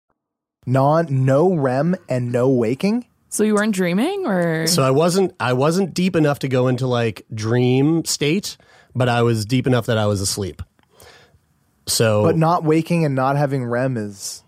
[0.66, 3.06] Non, no REM and no waking.
[3.28, 6.86] So you weren't dreaming, or So I wasn't I wasn't deep enough to go into
[6.86, 8.56] like dream state,
[8.94, 10.62] but I was deep enough that I was asleep.
[11.86, 14.44] So But not waking and not having REM is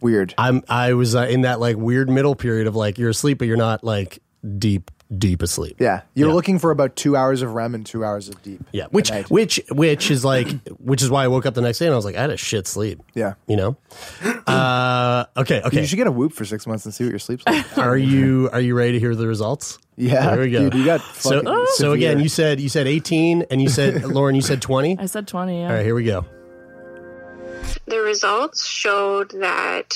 [0.00, 0.34] weird.
[0.38, 3.46] I'm I was uh, in that like weird middle period of like you're asleep but
[3.46, 4.20] you're not like
[4.58, 5.76] deep deep asleep.
[5.78, 6.34] Yeah, you're Yeah.
[6.34, 8.60] looking for about two hours of REM and two hours of deep.
[8.72, 10.48] Yeah, which which which is like
[10.78, 12.30] which is why I woke up the next day and I was like I had
[12.30, 13.00] a shit sleep.
[13.14, 13.34] Yeah.
[13.46, 13.76] You know?
[14.46, 15.80] Uh okay, okay.
[15.80, 17.78] You should get a whoop for six months and see what your sleep's like.
[17.78, 19.78] Are you are you ready to hear the results?
[19.96, 20.70] Yeah, There we go.
[20.70, 24.02] dude, you got so, fucking so again, you said you said 18 and you said
[24.06, 24.98] Lauren you said 20?
[24.98, 25.60] I said twenty.
[25.60, 25.66] Yeah.
[25.68, 26.24] All right, here we go.
[27.86, 29.94] the results showed that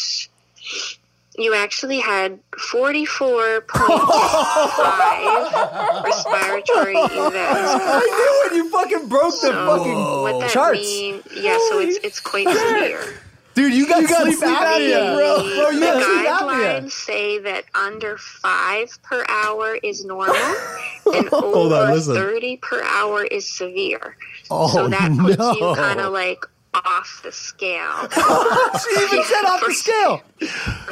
[1.39, 3.66] you actually had 44.5
[6.05, 7.14] respiratory events.
[7.18, 8.57] I knew it.
[8.57, 10.80] You fucking broke the So fucking what that charts.
[10.80, 11.22] mean?
[11.34, 13.18] Yeah, so it's it's quite severe.
[13.55, 15.37] Dude, you got, sleep, The- apnea, bro.
[15.39, 16.91] Bro, you the got sleep guidelines apnea.
[16.91, 20.34] say that under five per hour is normal,
[21.14, 24.16] and Hold on, over thirty per hour is severe.
[24.51, 25.53] Oh, so that puts no.
[25.55, 26.45] you kind of like
[26.85, 28.09] off the scale.
[28.83, 30.22] She even said off the scale.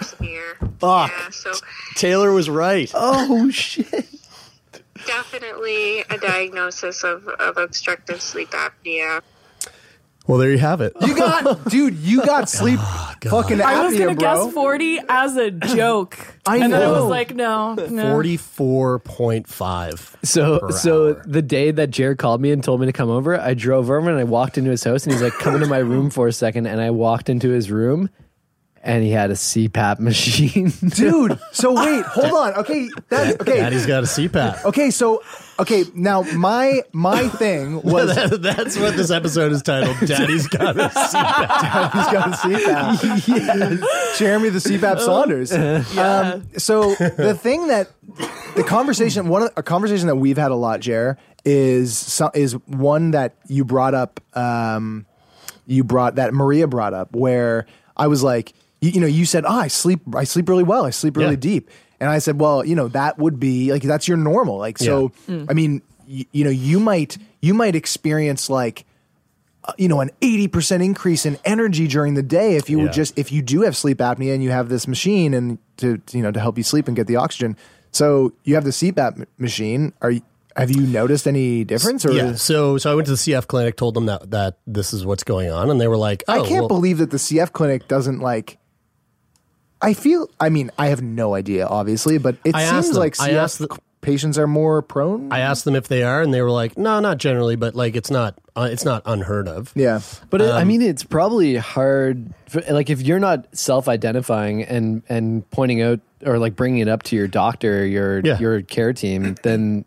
[0.03, 0.57] for.
[0.79, 1.11] Fuck.
[1.11, 1.53] Yeah, so
[1.95, 2.91] Taylor was right.
[2.95, 4.07] Oh shit.
[5.07, 9.21] definitely a diagnosis of, of obstructive sleep apnea.
[10.27, 10.95] Well, there you have it.
[11.03, 11.99] You got, dude.
[11.99, 16.17] You got sleep ah, fucking apnea, I was gonna guess forty as a joke.
[16.47, 18.17] I and then I was like, no, no.
[18.17, 20.27] 44.5.
[20.27, 21.23] So per so hour.
[21.27, 24.09] the day that Jared called me and told me to come over, I drove over
[24.09, 26.33] and I walked into his house and he's like, "Come into my room for a
[26.33, 26.67] second.
[26.67, 28.09] And I walked into his room,
[28.85, 30.71] and he had a CPAP machine.
[30.91, 31.41] dude.
[31.53, 32.53] So wait, hold on.
[32.61, 33.57] Okay, that's okay.
[33.57, 34.65] Daddy's got a CPAP.
[34.67, 35.23] Okay, so
[35.59, 39.97] okay, now my my thing was That- That's what this episode is titled.
[40.07, 41.93] Daddy's got a CPAP.
[41.93, 43.29] he's got a CPAP.
[43.29, 44.19] yes.
[44.19, 45.53] Jeremie the CPAP Saunders.
[46.05, 47.89] Um, so the thing that
[48.57, 52.53] the conversation one of a conversation that we've had a lot, Jer, is so, is
[52.67, 54.21] one that you brought up.
[54.37, 55.07] Um,
[55.67, 57.65] you brought that Maria brought up where
[57.97, 58.53] I was like,
[58.85, 61.31] you, you know, you said, "Oh, I sleep, I sleep really well, I sleep really
[61.41, 61.51] Yeah.
[61.51, 61.71] deep,"
[62.01, 65.13] and I said, "Well, you know, that would be like that's your normal." Like, so
[65.29, 68.85] I mean, y- you know, you might you might experience like
[69.67, 73.01] uh, you know an 80% increase in energy during the day if you would Yeah.
[73.03, 76.23] just if you do have sleep apnea and you have this machine and to you
[76.23, 77.57] know to help you sleep and get the oxygen
[77.91, 80.21] so you have the CPAP m- machine are you,
[80.57, 82.35] have you noticed any difference or Yeah.
[82.35, 85.25] So so I went to the CF clinic, told them that that this is what's
[85.25, 87.89] going on, and they were like, "Oh, I can't well- believe that the CF clinic
[87.89, 88.59] doesn't like
[89.83, 92.99] I feel I mean I have no idea obviously but it I seems asked them.
[93.01, 95.33] like I CF asked the- patients are more prone.
[95.33, 97.97] I asked them if they are, and they were like, "No, not generally, but like
[97.97, 101.57] it's not uh, it's not unheard of." Yeah, But it, I Um, mean, it's probably
[101.57, 102.29] hard.
[102.47, 107.03] For, like if you're not self-identifying and and pointing out or like bringing it up
[107.05, 108.39] to your doctor, your Yeah.
[108.39, 109.85] your care team, then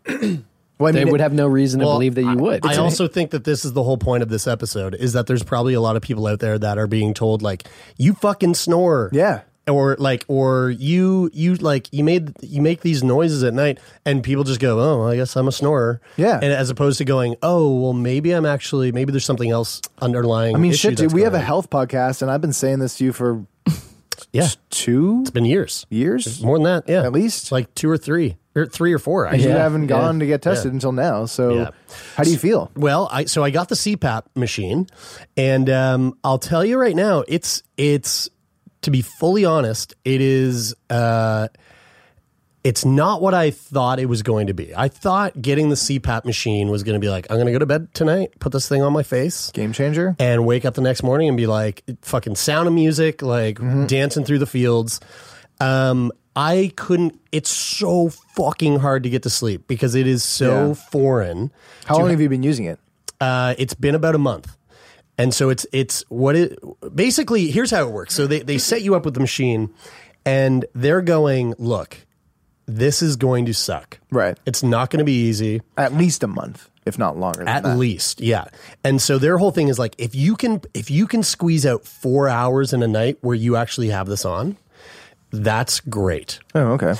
[0.78, 2.64] Well, I they mean, would have no reason to Well, believe that you would.
[2.66, 5.42] I also think that this is the whole point of this episode is that there's
[5.42, 7.64] probably a lot of people out there that are being told like
[7.96, 9.10] you fucking snore.
[9.12, 9.40] Yeah.
[9.68, 14.22] Or like or you you like you made you make these noises at night and
[14.22, 16.34] people just go, "Oh, I guess I'm a snorer." Yeah.
[16.42, 20.54] And as opposed to going, "Oh, well maybe I'm actually maybe there's something else underlying
[20.54, 21.12] I mean, shit, dude.
[21.12, 23.44] We have a health podcast, and I've been saying this to you for
[24.32, 24.48] Yeah.
[24.70, 25.86] two It's been years.
[25.90, 26.42] years.
[26.42, 27.02] More than that, yeah.
[27.04, 27.52] At least.
[27.52, 29.32] like 2 or 3 or 3 or 4.
[29.34, 29.88] You haven't yeah.
[29.88, 30.74] gone to get tested Yeah.
[30.74, 31.24] until now.
[31.26, 31.70] So, Yeah.
[32.16, 32.70] how do you feel?
[32.76, 34.86] Well, I so I got the CPAP machine,
[35.36, 38.28] and um, I'll tell you right now, it's it's
[38.82, 40.74] to be fully honest, it is.
[40.90, 41.48] Uh,
[42.64, 44.74] it's not what I thought it was going to be.
[44.74, 47.60] I thought getting the CPAP machine was going to be like, I'm going to go
[47.60, 50.16] to bed tonight, put this thing on my face, Game changer.
[50.18, 54.24] and wake up the next morning and be like, fucking sound of music, like dancing
[54.24, 55.00] through the fields.
[55.60, 57.18] Um, I couldn't.
[57.32, 60.74] It's so fucking hard to get to sleep because it is so Yeah.
[60.74, 61.50] foreign.
[61.86, 62.78] How long have you been using it?
[63.20, 64.56] Uh, it's been about a month.
[65.18, 66.58] And so it's it's what it
[66.94, 68.14] basically here's how it works.
[68.14, 69.74] So they, they set you up with the machine
[70.24, 71.98] and they're going, look,
[72.66, 73.98] this is going to suck.
[74.10, 74.38] Right.
[74.46, 75.62] It's not going to be easy.
[75.76, 77.40] At least a month, if not longer.
[77.40, 77.76] Than At that.
[77.76, 78.44] least, yeah.
[78.84, 81.84] And so their whole thing is like if you can if you can squeeze out
[81.84, 84.56] four hours in a night where you actually have this on,
[85.32, 86.38] that's great.
[86.54, 86.94] Oh, okay.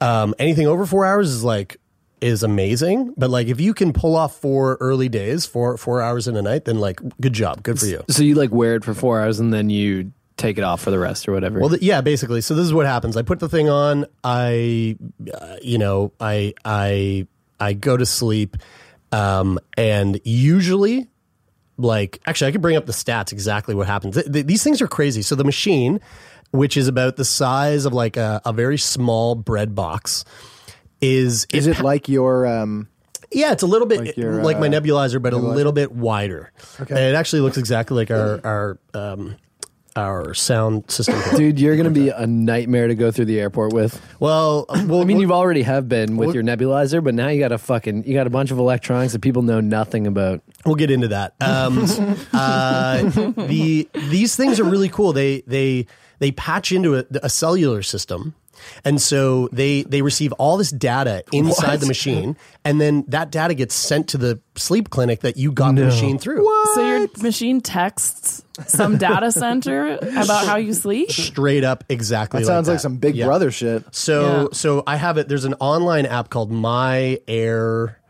[0.00, 1.76] Um, anything over four hours is like
[2.20, 3.14] is amazing.
[3.16, 6.42] But like if you can pull off four early days, four four hours in a
[6.42, 8.02] night, then like good job, good for you.
[8.08, 10.90] so you like wear it for four hours and then you take it off for
[10.90, 11.60] the rest or whatever.
[11.60, 12.40] Well, th- yeah, basically.
[12.40, 13.16] So this is what happens.
[13.16, 14.06] I put the thing on.
[14.24, 14.96] I,
[15.34, 17.26] uh, you know, I I
[17.60, 18.56] I go to sleep,
[19.10, 21.08] um, and usually,
[21.76, 24.14] like, actually, I could bring up the stats exactly what happens.
[24.14, 25.22] Th- th- these things are crazy.
[25.22, 26.00] So the machine,
[26.52, 30.24] which is about the size of like a, a very small bread box,
[31.00, 32.46] is Is it like your?
[32.46, 32.88] Um,
[33.30, 35.92] yeah, it's a little bit Like like, your, my uh, nebulizer, but a little bit
[35.92, 36.50] wider.
[36.80, 36.94] Okay.
[36.94, 39.36] And it actually looks exactly like our our um,
[39.96, 41.20] our sound system.
[41.36, 44.00] Dude, you're gonna be a nightmare to go through the airport with.
[44.20, 47.52] Well, well, I mean, you've already have been with your nebulizer, but now you got
[47.52, 50.40] a fucking you got a bunch of electronics that people know nothing about.
[50.64, 51.34] We'll get into that.
[51.40, 51.78] Um,
[52.32, 55.12] uh, the these things are really cool.
[55.12, 55.86] They they
[56.18, 58.34] they patch into a, a cellular system.
[58.84, 61.80] And so they they receive all this data inside What?
[61.80, 65.74] the machine, and then that data gets sent to the sleep clinic that you got
[65.74, 66.44] the machine through.
[66.74, 71.10] So your machine texts some data center about how you sleep?
[71.12, 72.40] Straight up, exactly.
[72.40, 73.26] that sounds like, some Big Yeah.
[73.26, 73.84] Brother shit.
[73.94, 74.46] So Yeah.
[74.52, 75.28] so I have it.
[75.28, 78.00] There's an online app called My Air,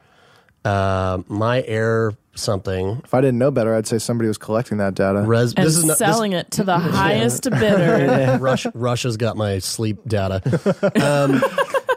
[0.64, 3.00] uh, My Air something.
[3.04, 5.20] If I didn't know better, I'd say somebody was collecting that data.
[5.22, 8.38] Res, And this is not, this- selling it to the highest bidder.
[8.40, 10.42] Russia, Russia's got my sleep data.
[11.02, 11.42] Um,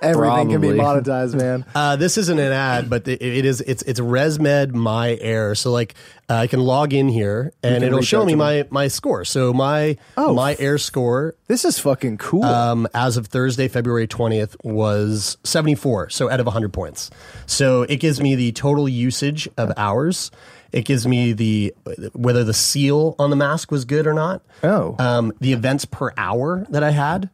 [0.01, 1.01] Everything can be Probably.
[1.03, 1.65] monetized, man.
[1.75, 3.61] Uh, this isn't an ad, but it, it is.
[3.61, 5.55] It's it's ResMed My Air.
[5.55, 5.93] So like
[6.29, 8.67] uh, I can log in here and can it'll reach show out me to my
[8.69, 9.23] my score.
[9.25, 10.33] So my Oh.
[10.33, 12.43] My Air score This is fucking cool.
[12.43, 16.09] um, as of Thursday, February 20th, was 74.
[16.09, 17.09] So out of 100 points.
[17.45, 20.31] So it gives me the total usage of hours.
[20.71, 21.73] It gives me the
[22.13, 24.41] whether the seal on the mask was good or not.
[24.63, 24.95] Oh.
[24.99, 27.29] Um, the events per hour that I had.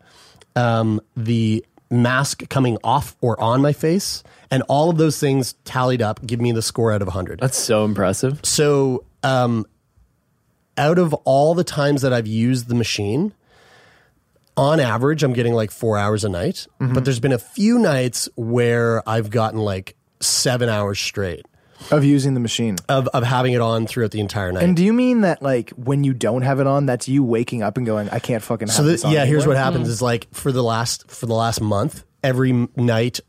[0.55, 4.23] Um, the mask coming off or on my face.
[4.49, 7.39] And all of those things tallied up give me the score out of 100.
[7.39, 8.39] That's so impressive.
[8.43, 9.65] So, um,
[10.77, 13.33] out of all the times that I've used the machine,
[14.55, 16.67] on average, I'm getting like four hours a night.
[16.79, 21.45] But there's been a few nights where I've gotten like seven hours straight
[21.91, 22.77] of using the machine.
[22.89, 24.63] of, of having it on throughout the entire night.
[24.63, 27.63] And do you mean that like when you don't have it on, that's you waking
[27.63, 29.87] up and going, I can't fucking have so this that, on yeah, here's what happens
[29.87, 33.19] is like for the last for the last month, every m- night,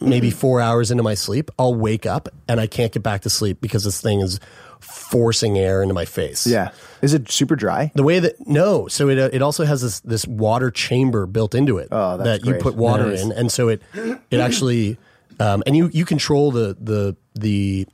[0.00, 3.30] maybe four hours into my sleep, I'll wake up and I can't get back to
[3.30, 4.38] sleep because this thing is
[4.80, 6.46] forcing air into my face.
[6.46, 6.70] Yeah.
[7.02, 7.90] Is it super dry?
[7.94, 11.54] The way that no, so it uh, it also has this this water chamber built
[11.54, 13.22] into it Oh, that's that you put water Nice.
[13.22, 13.82] in, and so it
[14.30, 14.98] it actually
[15.40, 17.86] um, and you you control the the the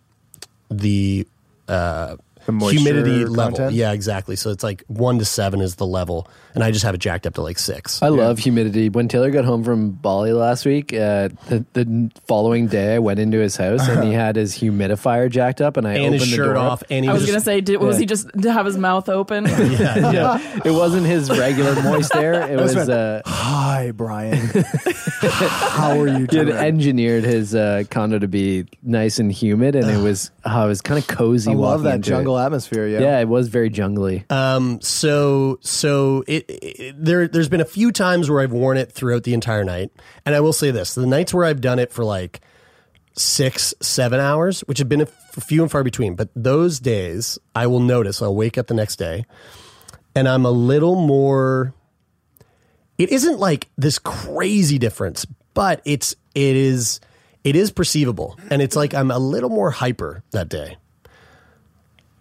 [0.71, 1.27] the
[1.69, 2.17] uh,
[2.49, 3.57] humidity level.
[3.57, 3.73] content?
[3.75, 4.37] Yeah, exactly.
[4.37, 7.27] So it's like one to seven is the level, and I just have it jacked
[7.27, 8.03] up to like six.
[8.03, 8.89] I love humidity.
[8.89, 13.21] When Taylor got home from Bali last week, uh, the, the following day I went
[13.21, 16.31] into his house and he had his humidifier jacked up, and I And opened his
[16.31, 18.01] the shirt door off, and he I was was gonna say, did, was Yeah.
[18.01, 19.45] he just to have his mouth open?
[19.47, 20.61] yeah, yeah.
[20.65, 22.51] It wasn't his regular moist air.
[22.51, 22.75] It was.
[22.77, 22.89] right.
[22.89, 24.37] Uh, Hi, Brian.
[25.21, 29.89] How are you he had engineered his uh, condo to be nice and humid, and
[29.91, 30.31] it was.
[30.45, 31.51] Oh, it was kind of cozy.
[31.51, 32.87] I love walking that into jungle atmosphere.
[32.87, 33.01] Yeah.
[33.01, 34.25] Yeah, it was very jungly.
[34.31, 38.93] Um, so so it, it there there's been a few times where I've worn it
[38.93, 39.91] throughout the entire night,
[40.25, 42.41] and I will say this: the nights where I've done it for like
[43.15, 47.39] six seven hours, which have been a f- few and far between, but those days
[47.55, 49.25] I will notice I'll wake up the next day,
[50.15, 51.75] and I'm a little more.
[52.97, 55.25] It isn't like this crazy difference,
[55.55, 57.01] but it's it is
[57.45, 60.77] it is perceivable, and it's like I'm a little more hyper that day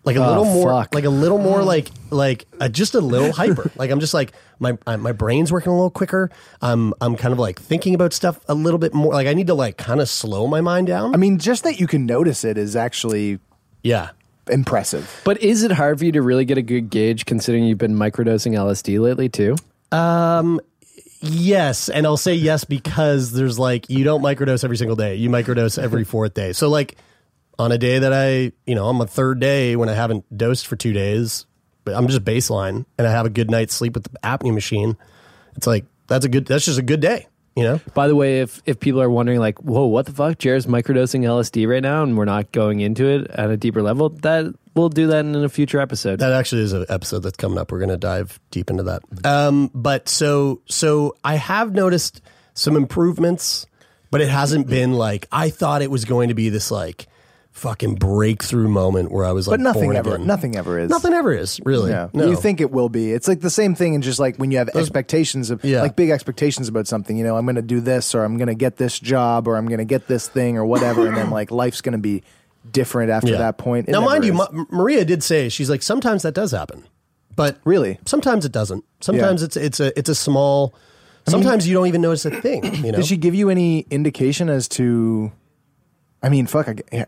[0.07, 0.95] like a Oh, little more fuck.
[0.95, 3.69] like a little more like like uh, just a little hyper.
[3.75, 6.31] Like i'm just like my uh, my brain's working a little quicker.
[6.61, 9.13] I'm i'm kind of like thinking about stuff a little bit more.
[9.13, 11.13] Like i need to like kind of slow my mind down.
[11.13, 13.39] I mean, just that you can notice it is actually
[13.83, 14.09] yeah.
[14.49, 15.21] impressive.
[15.23, 17.93] But is it hard for you to really get a good gauge considering you've been
[17.95, 19.55] microdosing LSD lately too?
[19.91, 20.59] um
[21.21, 25.15] yes and i'll say yes because there's like you don't microdose every single day.
[25.15, 26.53] You microdose every fourth day.
[26.53, 26.95] So like
[27.59, 30.67] on a day that i you know on my third day when i haven't dosed
[30.67, 31.45] for two days
[31.85, 34.97] but i'm just baseline and i have a good night's sleep with the apnea machine
[35.55, 38.41] it's like that's a good that's just a good day you know By the way,
[38.41, 40.37] if if people are wondering like, whoa, what the fuck?
[40.37, 44.09] Jared's microdosing LSD right now and we're not going into it at a deeper level,
[44.09, 46.19] that we'll do that in a future episode.
[46.19, 47.71] That actually is an episode that's coming up.
[47.71, 49.01] We're going to dive deep into that.
[49.25, 52.21] Um, but so so I have noticed
[52.53, 53.65] some improvements,
[54.11, 57.07] but it hasn't been like I thought it was going to be this like
[57.57, 60.27] fucking breakthrough moment where I was like, But nothing ever, again.
[60.27, 60.89] nothing ever is.
[60.89, 61.91] Nothing ever is really.
[61.91, 62.09] Yeah.
[62.13, 62.29] No.
[62.29, 63.11] You think it will be.
[63.11, 65.81] It's like the same thing, and just like when you have expectations of, Yeah.
[65.81, 67.17] like big expectations about something.
[67.17, 69.57] You know, I'm going to do this, or I'm going to get this job, or
[69.57, 72.23] I'm going to get this thing, or whatever, and then like life's going to be
[72.71, 73.37] different after Yeah.
[73.39, 73.87] that point.
[73.89, 74.33] It now, mind you.
[74.33, 76.83] Ma- Maria did say she's like sometimes that does happen,
[77.35, 78.83] but really, sometimes it doesn't.
[79.01, 80.73] Sometimes it's it's a it's a small.
[81.27, 82.63] Sometimes you don't even notice a thing.
[82.85, 85.31] You know, Did she give you any indication as to?
[86.23, 86.67] I mean, fuck.
[86.91, 87.05] I,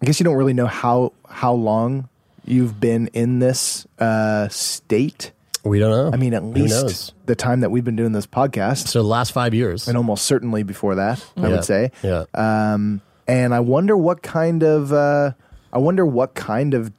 [0.00, 2.08] I guess you don't really know how how long
[2.44, 5.32] you've been in this uh, state.
[5.64, 6.10] We don't know.
[6.12, 8.86] I mean, at least the time that we've been doing this podcast.
[8.88, 11.48] So the last five years, and almost certainly before that, I Yeah.
[11.48, 11.90] would say.
[12.02, 12.24] Yeah.
[12.34, 15.32] Um, and I wonder what kind of uh,
[15.72, 16.92] I wonder what kind of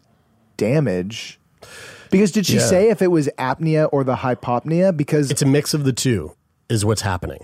[0.58, 1.40] damage.
[2.12, 2.60] Because did she Yeah.
[2.68, 4.96] say if it was apnea or the hypopnea?
[4.96, 6.34] Because it's a mix of the two
[6.68, 7.40] is what's happening.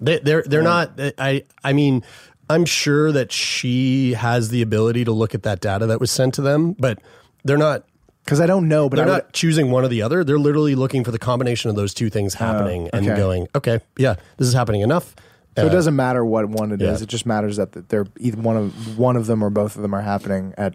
[0.00, 0.92] They, they're they're not.
[1.18, 2.04] I I mean,
[2.50, 6.34] I'm sure that she has the ability to look at that data that was sent
[6.34, 6.98] to them, but
[7.44, 7.84] they're not.
[8.24, 10.22] Because I don't know, but they're would- not choosing one or the other.
[10.22, 13.16] They're literally looking for the combination of those two things happening and okay.
[13.16, 15.14] going, okay, yeah, this is happening enough.
[15.56, 17.00] So Uh, it doesn't matter what one it is.
[17.00, 17.02] yeah.
[17.04, 19.94] It just matters that they're either one of one of them or both of them
[19.94, 20.74] are happening at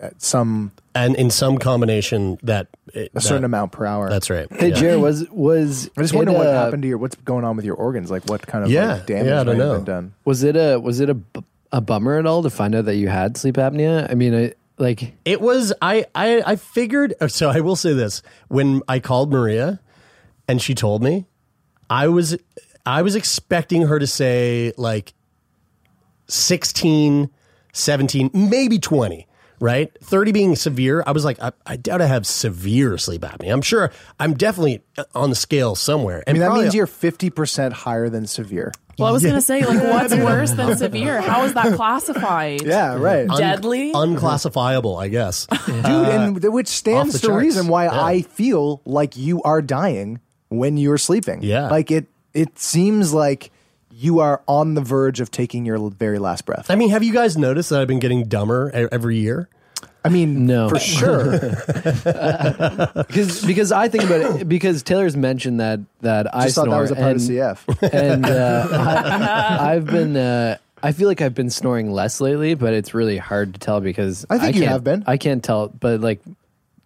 [0.00, 4.08] at some and in some combination that eh, a certain amount per hour.
[4.08, 4.46] That's right.
[4.52, 4.74] Hey, Yeah.
[4.74, 7.56] Jared, was was I just it wonder what a- happened to your what's going on
[7.56, 8.10] with your organs.
[8.10, 8.94] Like what kind of Yeah.
[8.94, 9.74] like, damage Yeah, I don't might have know.
[9.76, 10.14] been done.
[10.24, 11.16] Was it a was it a,
[11.72, 14.10] a bummer at all to find out that you had sleep apnea?
[14.10, 17.92] I mean, I, like It was I I I figured oh, so I will say
[17.92, 19.80] this when I called Maria
[20.48, 21.26] and she told me
[21.90, 22.36] I was
[22.84, 25.12] I was expecting her to say like
[26.28, 27.30] 16
[27.72, 29.26] 17 maybe 20
[29.60, 33.52] right 30 being severe I was like I, I doubt I have severe sleep apnea
[33.52, 33.90] I'm sure
[34.20, 37.72] I'm definitely uh, on the scale somewhere I mean, that probably- means you're fifty percent
[37.74, 38.72] higher than severe.
[38.98, 41.20] Well, I was gonna say, like, what's worse than severe?
[41.20, 42.62] How is that classified?
[42.62, 43.28] Yeah, right.
[43.28, 43.92] un- Deadly.
[43.94, 47.42] unclassifiable I guess dude, and uh, th- which stands the to charts.
[47.44, 48.02] reason why Yeah.
[48.04, 51.40] I feel like you are dying when you're sleeping.
[51.42, 51.68] Yeah.
[51.68, 52.06] like it.
[52.32, 53.50] It seems like
[53.98, 56.70] you are on the verge of taking your very last breath.
[56.70, 59.48] I mean have you guys noticed that I've been getting dumber e- every year
[60.04, 60.68] I mean, No.
[60.68, 61.32] for sure.
[63.08, 66.70] because because I think about it because Taylor's mentioned that that I Just thought that
[66.70, 67.92] snore was a part and, of CF.
[67.92, 68.68] and uh,
[69.60, 73.16] I, I've been uh, I feel like I've been snoring less lately, but it's really
[73.18, 75.02] hard to tell because I think you have been.
[75.06, 76.20] I can't tell, but like.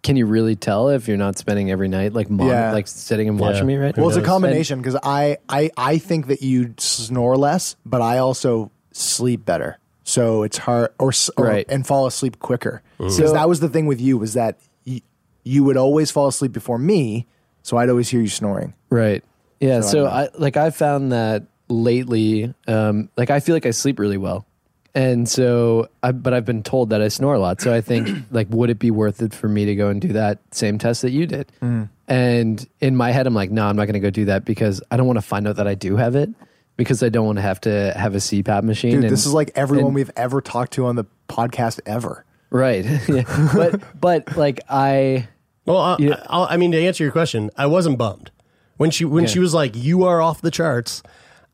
[0.03, 2.71] Can you really tell if you're not spending every night like mom, Yeah.
[2.71, 3.95] like sitting and watching me right?
[3.95, 8.17] Well, it's a combination because I, I I think that you snore less, but I
[8.17, 9.77] also sleep better.
[10.03, 11.65] So it's hard, or, s- or Right.
[11.69, 12.81] and fall asleep quicker.
[12.97, 15.01] Because So- that was the thing with you was that y-
[15.43, 17.27] you would always fall asleep before me,
[17.61, 18.73] so I'd always hear you snoring.
[18.89, 19.23] Right.
[19.59, 19.81] Yeah.
[19.81, 23.65] So I So, don't I, like I found that lately, um, like I feel like
[23.67, 24.45] I sleep really well,
[24.93, 27.61] and so, I, but I've been told that I snore a lot.
[27.61, 30.09] So I think, like, would it be worth it for me to go and do
[30.13, 31.51] that same test that you did?
[31.61, 31.89] Mm.
[32.07, 34.81] And in my head, I'm like, no, I'm not going to go do that because
[34.91, 36.29] I don't want to find out that I do have it
[36.75, 38.91] because I don't want to have to have a CPAP machine.
[38.95, 42.25] Dude, and- this is like everyone and- we've ever talked to on the podcast ever.
[42.49, 42.85] right.
[43.07, 43.51] Yeah.
[43.55, 45.27] but but like I
[45.65, 45.95] Well, I,
[46.27, 48.31] I, I mean, to answer your question, I wasn't bummed
[48.75, 49.29] when she when Yeah.
[49.29, 51.01] she was like, "You are off the charts."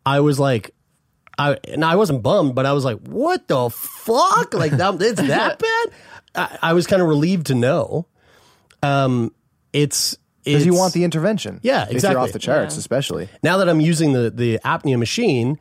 [0.05, 0.73] I was like,
[1.38, 4.53] I and I wasn't bummed, but I was like, "What the fuck?
[4.53, 5.01] Like that?
[5.01, 5.85] It's that bad?"
[6.35, 8.05] I, I was kind of relieved to know.
[8.83, 9.33] Um,
[9.73, 11.59] it's Because you want the intervention.
[11.63, 12.21] Yeah, If you're exactly.
[12.23, 13.27] off the charts, especially.
[13.43, 15.59] now that I'm using the the apnea machine,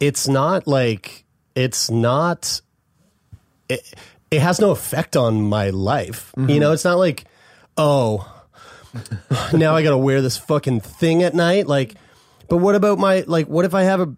[0.00, 2.60] it's not like it's not.
[3.68, 3.80] It,
[4.30, 6.32] it has no effect on my life.
[6.36, 7.24] You know, it's not like,
[7.76, 8.30] oh,
[9.52, 11.66] now I got to wear this fucking thing at night.
[11.68, 11.94] Like,
[12.48, 13.46] but what about my like?
[13.46, 14.12] What if I have a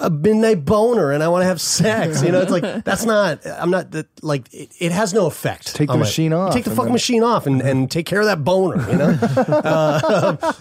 [0.00, 2.22] a midnight boner and I want to have sex?
[2.22, 3.44] You know, it's like that's not.
[3.46, 4.52] I'm not that like.
[4.52, 5.74] It, it has no effect.
[5.74, 8.06] Take the on my- machine off Take the fucking then- machine off and, and take
[8.06, 8.90] care of that boner.
[8.90, 9.18] You know.
[9.48, 10.52] uh,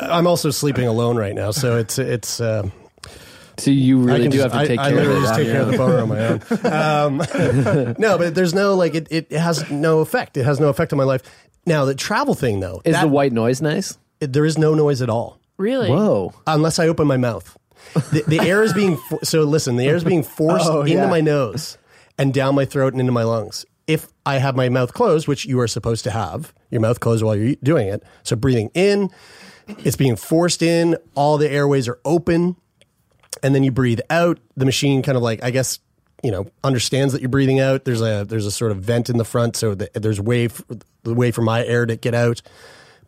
[0.10, 2.40] I'm also sleeping alone right now, so it's it's.
[2.40, 2.72] Um,
[3.58, 5.18] so you I really can do just- have to take I, care I of literally
[5.18, 6.40] it just take care of the boner on my own.
[7.90, 10.36] Um, no, but there's no like it, it has no effect.
[10.36, 11.22] It has no effect on my life.
[11.64, 13.96] Now the travel thing though, Is that- the white noise nice?
[14.20, 15.88] it- there is no noise at all Really?
[15.90, 16.32] Whoa.
[16.46, 17.56] unless I open my mouth.
[17.94, 19.42] The, the air is being fo- so.
[19.42, 21.06] Listen, the air is being forced Oh, into yeah.
[21.08, 21.78] my nose
[22.18, 23.64] and down my throat and into my lungs.
[23.86, 27.22] If I have my mouth closed, which you are supposed to have your mouth closed
[27.24, 29.10] while you're doing it, so breathing in,
[29.68, 30.96] it's being forced in.
[31.14, 32.56] All the airways are open,
[33.42, 34.38] and then you breathe out.
[34.56, 35.78] The machine kind of like I guess
[36.22, 37.84] you know understands that you're breathing out.
[37.84, 40.62] There's a there's a sort of vent in the front, so that there's way f-
[41.04, 42.42] the way for my air to get out.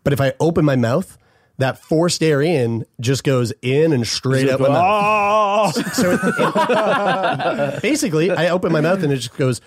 [0.05, 1.19] But if I open my mouth,
[1.59, 5.95] that forced air in just goes in and straight out my mouth.
[5.95, 9.61] So it, it- basically, I open my mouth and it just goes.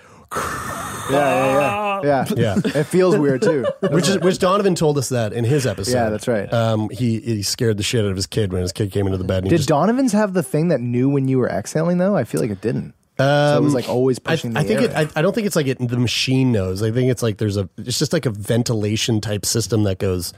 [1.11, 2.01] Yeah, yeah, yeah.
[2.03, 2.25] Yeah.
[2.37, 2.55] Yeah.
[2.79, 3.65] It feels weird too.
[3.91, 5.93] Which is which Donovan told us that in his episode.
[5.93, 6.51] Yeah, that's right.
[6.51, 9.17] Um, he he scared the shit out of his kid when his kid came into
[9.17, 9.39] the bed.
[9.39, 12.15] And he Did just, Donovan's have the thing that knew when you were exhaling though?
[12.15, 12.93] I feel like it didn't.
[13.19, 15.11] so it was like always I, pushing I the think air it.
[15.15, 15.77] I, I don't think it's like it.
[15.79, 16.81] The machine knows.
[16.81, 17.69] I think it's like there's a.
[17.77, 20.33] It's just like a ventilation type system that goes.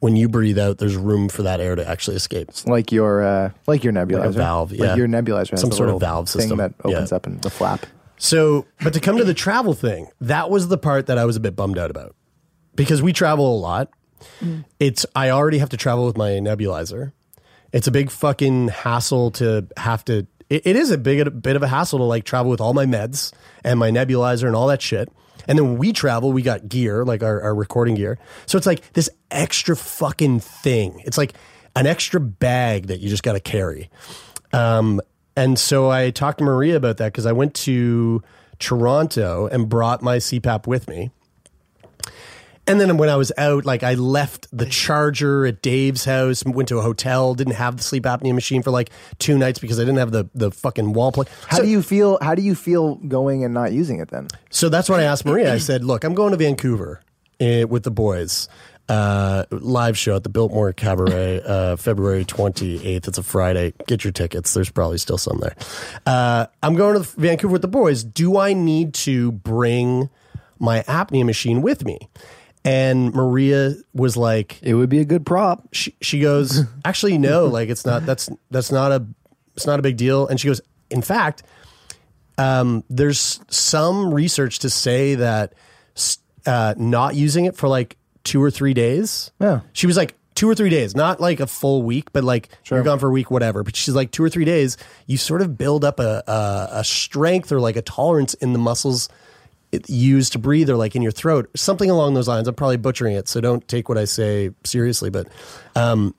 [0.00, 2.50] When you breathe out, there's room for that air to actually escape.
[2.66, 4.94] like your uh, like your nebulizer valve, Like yeah.
[4.96, 6.58] your nebulizer has Some sort of valve thing system.
[6.58, 7.16] that opens Yeah.
[7.16, 7.86] up and the flap.
[8.18, 11.36] So, but to come to the travel thing, that was the part that I was
[11.36, 12.14] a bit bummed out about
[12.74, 13.90] because we travel a lot.
[14.80, 17.12] It's I already have to travel with my nebulizer.
[17.72, 20.26] It's a big fucking hassle to have to.
[20.48, 22.72] It, it is a big a bit of a hassle to like travel with all
[22.74, 23.32] my meds
[23.64, 25.10] and my nebulizer and all that shit.
[25.48, 28.18] And then when we travel, we got gear like our, our recording gear.
[28.46, 31.02] So it's like this extra fucking thing.
[31.04, 31.34] It's like
[31.74, 33.90] an extra bag that you just got to carry.
[34.52, 35.00] Um,
[35.36, 38.22] and so I talked to Maria about that because I went to
[38.58, 41.10] Toronto and brought my CPAP with me.
[42.68, 46.68] And then when I was out, like I left the charger at Dave's house, went
[46.70, 49.82] to a hotel, didn't have the sleep apnea machine for like two nights because I
[49.82, 51.28] didn't have the, the fucking wall plug.
[51.46, 52.18] How do you feel?
[52.20, 54.26] How do you feel going and not using it then?
[54.50, 55.54] So that's what I asked Maria.
[55.54, 57.02] I said, "Look, I'm going to Vancouver
[57.40, 58.48] uh, with the boys.
[58.88, 63.08] Uh, live show at the Biltmore Cabaret, uh, February 28th.
[63.08, 63.74] It's a Friday.
[63.88, 64.54] Get your tickets.
[64.54, 65.56] There's probably still some there.
[66.06, 68.04] Uh, I'm going to Vancouver with the boys.
[68.04, 70.08] Do I need to bring
[70.58, 72.08] my apnea machine with me?"
[72.66, 77.46] And Maria was like, "It would be a good prop." She, she goes, "Actually, no.
[77.46, 78.04] Like, it's not.
[78.04, 79.06] That's that's not a.
[79.54, 80.60] It's not a big deal." And she goes,
[80.90, 81.42] "In fact."
[82.38, 85.54] um, there's some research to say that
[86.44, 89.30] uh, not using it for like two or three days.
[89.40, 89.60] Yeah.
[89.72, 92.82] She was like two or three days, not like a full week, but like you're
[92.82, 93.62] gone for a week, whatever.
[93.62, 94.76] But she's like two or three days.
[95.06, 98.58] You sort of build up a, a, a strength or like a tolerance in the
[98.58, 99.08] muscles
[99.76, 102.48] it used to breathe or like in your throat, something along those lines.
[102.48, 105.28] I'm probably butchering it, so don't take what I say seriously, but
[105.74, 106.14] um,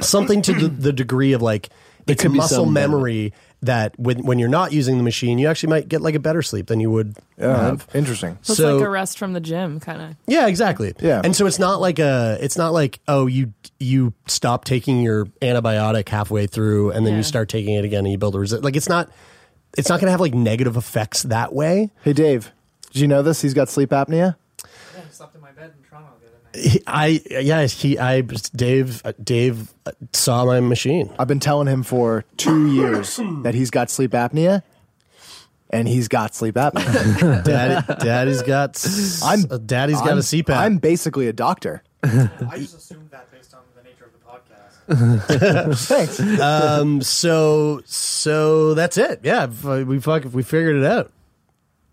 [0.00, 1.68] something to the, the degree of like
[2.06, 3.32] There it's a muscle some memory
[3.64, 6.42] that when when you're not using the machine, you actually might get like a better
[6.42, 7.86] sleep than you would have.
[7.94, 8.36] interesting.
[8.42, 10.16] So, it's like a rest from the gym, kind of.
[10.26, 10.94] Yeah, exactly.
[10.98, 11.20] Yeah.
[11.22, 15.26] And so it's not like a it's not like oh you you stop taking your
[15.40, 17.18] antibiotic halfway through and then Yeah.
[17.18, 18.64] you start taking it again and you build a resist.
[18.64, 19.10] Like it's not
[19.78, 21.90] it's not going to have like negative effects that way.
[22.02, 22.50] Hey Dave,
[22.92, 23.40] did you know this?
[23.42, 24.36] He's got sleep apnea.
[24.64, 26.72] He- slept in my bed in Toronto the other night.
[26.72, 31.10] He, I yeah, he I Dave uh, Dave uh, saw my machine.
[31.18, 34.62] I've been telling him for two years that he's got sleep apnea,
[35.70, 37.44] and he's got sleep apnea.
[37.44, 40.56] Daddy, daddy's got s- I'm daddy's got I'm- a CPAP.
[40.56, 41.82] I'm basically a doctor.
[42.02, 44.18] I just assumed that based on the nature of the
[44.94, 45.76] podcast.
[45.86, 46.20] Thanks.
[46.40, 49.20] Um, so so that's it.
[49.22, 51.10] Yeah, we fuck we figured it out.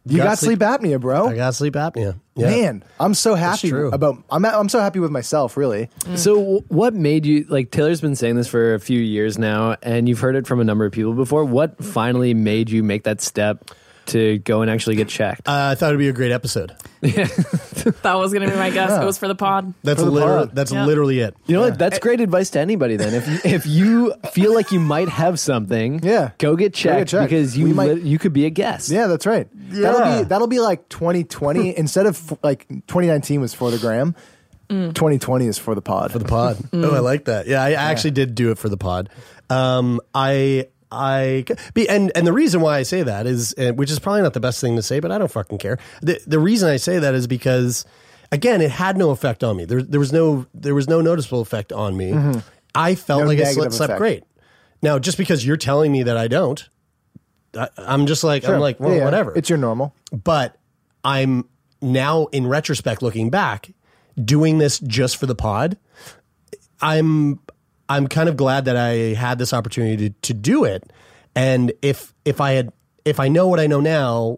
[0.06, 1.28] You got, sleep, apnea, bro.
[1.28, 2.20] I got sleep apnea.
[2.36, 2.50] Yeah.
[2.50, 4.24] Man, I'm so happy about.
[4.32, 5.58] I'm I'm so happy with myself.
[5.58, 5.90] Really.
[6.02, 6.18] Mm.
[6.18, 10.08] So, what made you like Taylor's been saying this for a few years now, and
[10.08, 11.44] you've heard it from a number of people before.
[11.44, 13.72] What finally made you make that step
[14.10, 15.48] to go and actually get checked?
[15.48, 16.76] Uh, I thought it'd be a great episode.
[17.02, 17.28] Yeah.
[18.04, 18.92] That was going to be my guess.
[19.02, 19.74] It was for the pod.
[19.84, 20.56] That's the literally pod.
[20.56, 20.86] that's Yeah.
[20.86, 21.34] literally it.
[21.48, 21.80] You know what?
[21.80, 22.98] That's great advice to anybody.
[22.98, 26.32] Then, if you, if you feel like you might have something, Yeah.
[26.40, 27.30] go get checked, checked.
[27.30, 28.90] because you We might- lit- you could be a guest.
[28.90, 29.48] Yeah, that's right.
[29.70, 34.14] That'll be that'll be like 2020 instead of f- like 2019 was for the gram.
[34.70, 36.12] 2020 is for the pod.
[36.12, 36.58] for the pod.
[36.74, 37.48] Oh, I like that.
[37.48, 39.10] Yeah, I actually did do it for the pod.
[39.50, 40.68] Um, I.
[40.92, 44.22] I be and and the reason why I say that is, uh, which is probably
[44.22, 45.78] not the best thing to say, but I don't fucking care.
[46.02, 47.86] The the reason I say that is because,
[48.32, 49.66] again, it had no effect on me.
[49.66, 52.42] There there was no there was no noticeable effect on me.
[52.74, 54.24] I felt No like I slept, slept great.
[54.82, 56.68] Now, just because you're telling me that I don't,
[57.56, 59.06] I, I'm just like I'm like well, yeah.
[59.06, 59.34] whatever.
[59.36, 59.94] It's your normal.
[60.12, 60.58] but
[61.04, 61.48] I'm
[61.82, 63.72] now in retrospect looking back
[64.24, 65.78] doing this just for the pod
[66.82, 67.40] I'm
[67.90, 70.92] I'm kind of glad that I had this opportunity to, to do it.
[71.36, 72.72] And if if I had
[73.06, 74.38] if I know what I know now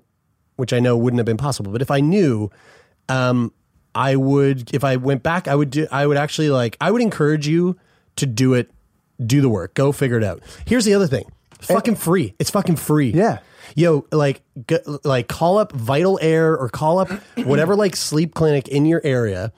[0.56, 2.50] which I know wouldn't have been possible but if I knew
[3.10, 3.52] um
[3.96, 7.02] I would if I went back I would do I would actually like I would
[7.02, 7.78] encourage you
[8.18, 8.70] to do it
[9.26, 10.42] do the work go figure it out.
[10.66, 11.26] Here's the other thing.
[11.60, 12.36] It's fucking free.
[12.40, 13.12] It's fucking free.
[13.12, 13.40] Yeah.
[13.76, 18.68] yo like g- like call up vital air or call up whatever like sleep clinic
[18.68, 19.52] in your area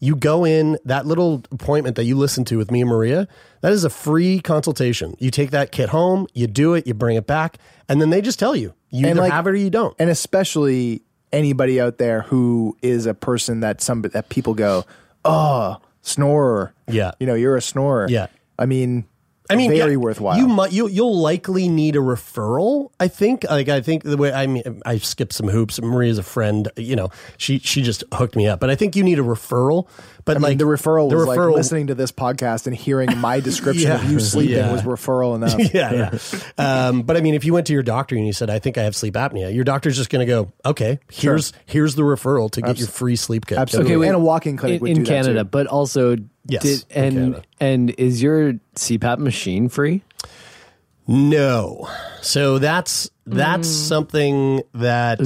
[0.00, 3.26] you go in that little appointment that you listen to with me and maria
[3.62, 7.16] that is a free consultation you take that kit home you do it you bring
[7.16, 9.56] it back and then they just tell you you And, either like- have it or
[9.56, 14.54] you don't And especially anybody out there who is a person that some that people
[14.54, 14.84] go,
[15.24, 17.10] "Oh, snorer." Yeah.
[17.18, 18.06] You know, you're a snorer.
[18.08, 18.28] Yeah.
[18.58, 19.04] I mean,
[19.50, 20.36] I mean, very yeah, worthwhile.
[20.36, 22.90] You might you you'll likely need a referral.
[22.98, 23.44] I think.
[23.48, 25.80] Like I think the way I mean, I skipped some hoops.
[25.80, 26.68] Maria's a friend.
[26.76, 28.60] You know, she she just hooked me up.
[28.60, 29.88] But I think you need a referral.
[30.26, 32.76] But I mean, like the referral the was like referral- listening to this podcast and
[32.76, 34.04] hearing my description Yeah.
[34.04, 34.72] of you sleeping Yeah.
[34.72, 35.72] was referral enough.
[35.72, 36.10] yeah,
[36.58, 36.88] yeah.
[36.88, 38.76] Um, but I mean, if you went to your doctor and you said, "I think
[38.76, 42.50] I have sleep apnea," your doctor's just going to go, "Okay, here's here's the referral
[42.50, 43.92] to get your free sleep kit." Absolutely.
[43.92, 44.06] Okay, wait.
[44.08, 45.48] and a walk-in clinic in, would in do that, Canada, too.
[45.48, 46.16] but also
[46.48, 50.02] Yes, did and and is your CPAP machine free?
[51.08, 51.88] No.
[52.22, 55.18] So that's that's something that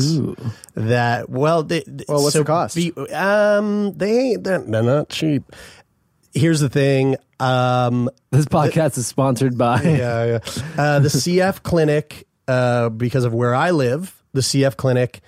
[0.74, 2.76] that well they, Well, what's so the cost?
[2.76, 5.44] be- um they they're, they're not cheap.
[6.34, 7.16] Here's the thing.
[7.38, 9.82] Um This podcast is sponsored by.
[9.84, 10.38] yeah, yeah.
[10.78, 15.20] Uh, the CF clinic uh because of where I live, the CF clinic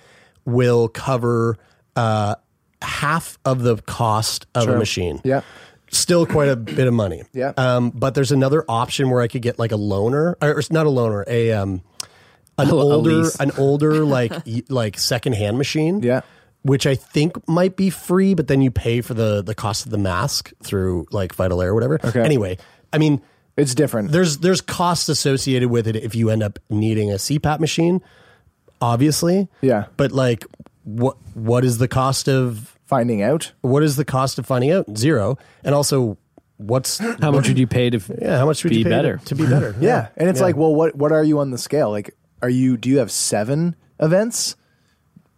[0.45, 1.57] will cover
[1.95, 2.35] uh
[2.81, 5.21] half of the cost of a machine.
[5.23, 5.41] Yeah.
[5.93, 7.23] Still quite a bit of money.
[7.33, 7.53] Yeah.
[7.55, 10.85] Um, but there's another option where I could get like a loaner, or it's not
[10.85, 11.81] a loaner, a um,
[12.57, 13.35] an A- a older, lease.
[13.39, 14.33] an older like
[14.69, 16.01] like secondhand machine.
[16.01, 16.21] Yeah.
[16.63, 19.91] Which I think might be free, but then you pay for the the cost of
[19.91, 21.99] the mask through like Vital Air or whatever.
[22.03, 22.21] Okay.
[22.21, 22.57] Anyway,
[22.93, 23.21] I mean,
[23.57, 24.11] It's different.
[24.11, 28.01] there's there's costs associated with it if you end up needing a CPAP machine,
[28.81, 29.47] obviously.
[29.61, 29.85] Yeah.
[29.97, 30.45] But like,
[30.83, 33.51] what what is the cost of Finding out.
[33.61, 34.85] what is the cost of finding out?
[34.97, 35.37] Zero.
[35.63, 36.17] And also,
[36.57, 37.99] what's How much would you pay to?
[38.21, 38.37] yeah?
[38.37, 39.17] How much would be you pay better?
[39.25, 39.75] to, be better?
[39.81, 40.09] Yeah.
[40.15, 40.45] And it's Yeah.
[40.45, 41.89] like, well, what what are you on the scale?
[41.89, 44.55] Like, are you do you have seven events?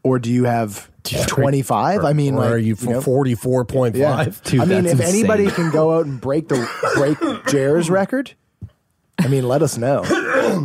[0.03, 2.03] Or do you have twenty five?
[2.06, 4.26] I mean, or like, are you know, forty four Yeah.
[4.43, 5.08] Dude, I mean, if insane.
[5.08, 8.34] anybody can go out and break the break Jer's record,
[9.18, 10.03] I mean, let us know.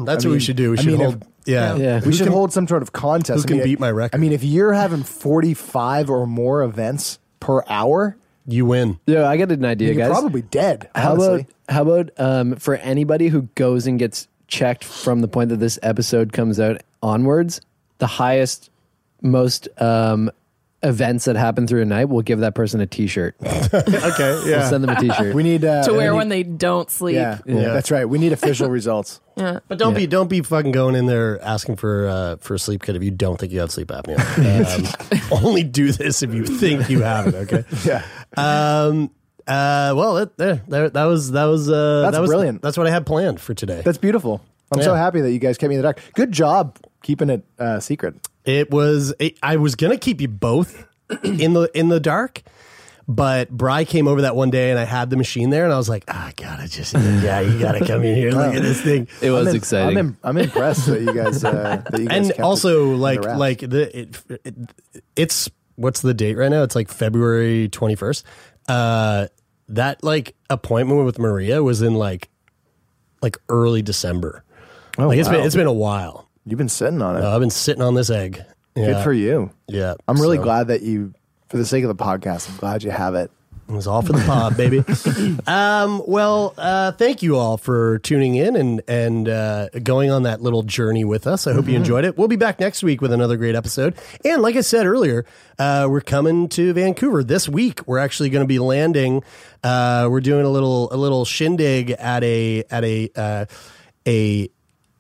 [0.05, 0.72] That's I what we should do.
[0.72, 1.26] We I should mean, if- hold.
[1.47, 1.99] Yeah, Yeah.
[2.01, 3.43] We Who should can- hold some sort of contest.
[3.43, 4.16] who can I mean, beat my record?
[4.16, 8.16] I mean, if you're having 45 or more events per hour,
[8.47, 8.99] You win.
[9.07, 10.11] Yeah, I got an idea, you're guys.
[10.11, 10.88] probably dead.
[10.95, 11.34] How honestly.
[11.34, 15.61] about how about um, for anybody who goes and gets checked from the point that
[15.61, 17.61] this episode comes out onwards,
[17.99, 18.70] the highest,
[19.22, 20.30] most um,
[20.83, 23.37] events that happen through a night, we'll give that person a T-shirt.
[23.72, 24.59] Okay, yeah.
[24.61, 25.35] We'll send them a T-shirt.
[25.35, 27.14] we need uh, to wear need- when they don't sleep.
[27.16, 27.72] Yeah, Yeah.
[27.72, 28.05] that's right.
[28.09, 29.20] We need official results.
[29.37, 29.61] Yeah.
[29.68, 32.83] But don't be don't be fucking going in there asking for uh, for a sleep
[32.83, 34.18] kit if you don't think you have sleep apnea.
[35.31, 37.35] Um, only do this if you think you have it.
[37.53, 37.64] Okay.
[37.85, 38.05] Yeah.
[38.37, 39.11] Um.
[39.47, 39.95] Uh.
[39.97, 42.62] Well, that there, there that was that was uh, That's that was brilliant.
[42.62, 43.83] That's what I had planned for today.
[43.85, 44.43] That's beautiful.
[44.72, 46.01] I'm so happy that you guys kept me in the dark.
[46.14, 48.14] Good job keeping it uh, secret.
[48.45, 49.12] It was.
[49.18, 50.86] It, I was gonna keep you both
[51.24, 52.43] in the in the dark,
[53.07, 55.76] but Bry came over that one day and I had the machine there and I
[55.76, 58.30] was like, ah, gotta just yeah, you gotta come in here.
[58.30, 59.09] Look at this thing.
[59.22, 59.88] It was I'm im- exciting.
[59.91, 61.45] I'm, im- I'm impressed that you guys.
[61.45, 63.38] Uh, that you guys and kept also under like wraps.
[63.38, 64.55] like the it, it,
[65.16, 66.62] it's what's the date right now?
[66.62, 68.24] It's like February twenty first.
[68.68, 69.26] Uh,
[69.68, 72.28] that like appointment with Maria was in like
[73.22, 74.45] like early December.
[74.99, 76.28] Oh, like it's been it's been a while.
[76.47, 77.22] You've been sitting on it.
[77.24, 78.43] Uh, I've been sitting on this egg.
[78.74, 79.51] Good for you.
[79.68, 81.12] Yeah, I'm really so- glad that you,
[81.49, 83.30] for the sake of the podcast, I'm glad you have it.
[83.68, 84.78] It was all for the pod, baby.
[85.47, 90.43] um, well, uh, thank you all for tuning in and and uh, going on that
[90.43, 91.47] little journey with us.
[91.47, 91.76] I hope you Mhm.
[91.76, 92.18] enjoyed it.
[92.18, 93.95] We'll be back next week with another great episode.
[94.24, 95.24] And like I said earlier,
[95.61, 97.86] uh, we're coming to Vancouver this week.
[97.86, 99.22] We're actually going to be landing.
[99.62, 103.45] Uh, we're doing a little a little shindig at a at a uh,
[104.09, 104.51] a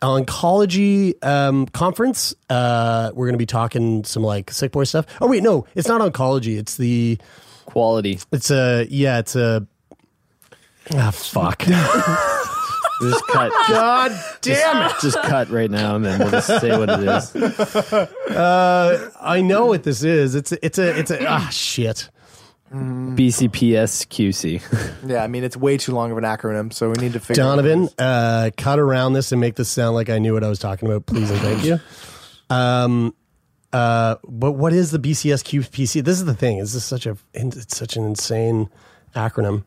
[0.00, 2.34] oncology um, conference.
[2.48, 5.06] Uh, we're going to be talking some like sick boy stuff.
[5.20, 6.58] Oh wait, no, it's not oncology.
[6.58, 7.18] It's the
[7.66, 8.18] quality.
[8.32, 9.18] It's a yeah.
[9.18, 9.66] It's a
[10.94, 11.64] ah fuck.
[13.00, 13.50] Just cut.
[13.68, 17.34] God damn Just, just cut right now, and then we'll just say what it is.
[18.36, 20.34] Uh, I know what this is.
[20.34, 22.10] It's a, it's a it's a ah shit.
[22.72, 24.62] BCPSQC.
[25.08, 27.42] Yeah, I mean it's way too long of an acronym, so we need to figure.
[27.42, 30.58] Donovan, uh, cut around this and make this sound like I knew what I was
[30.58, 31.80] talking about, please and thank you.
[32.50, 33.14] Um,
[33.72, 36.02] uh, but what is the BCSQPC?
[36.02, 36.58] This is the thing.
[36.58, 38.68] Is this such a it's such an insane
[39.14, 39.62] acronym?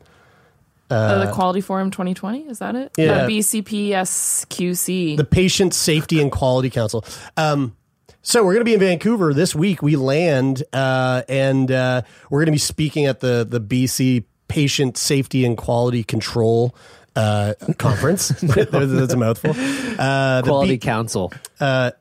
[0.89, 2.91] Uh, the Quality Forum 2020 is that it?
[2.97, 3.23] Yeah.
[3.23, 5.15] Uh, BCPSQC.
[5.15, 7.05] the Patient Safety and Quality Council.
[7.37, 7.75] Um,
[8.23, 9.81] so we're going to be in Vancouver this week.
[9.81, 14.97] We land, uh, and uh, we're going to be speaking at the the BC Patient
[14.97, 16.73] Safety and Quality Control
[17.15, 18.29] uh, conference.
[18.41, 19.51] That's a mouthful.
[19.51, 21.33] Uh, the Quality B- Council.
[21.59, 21.91] Uh,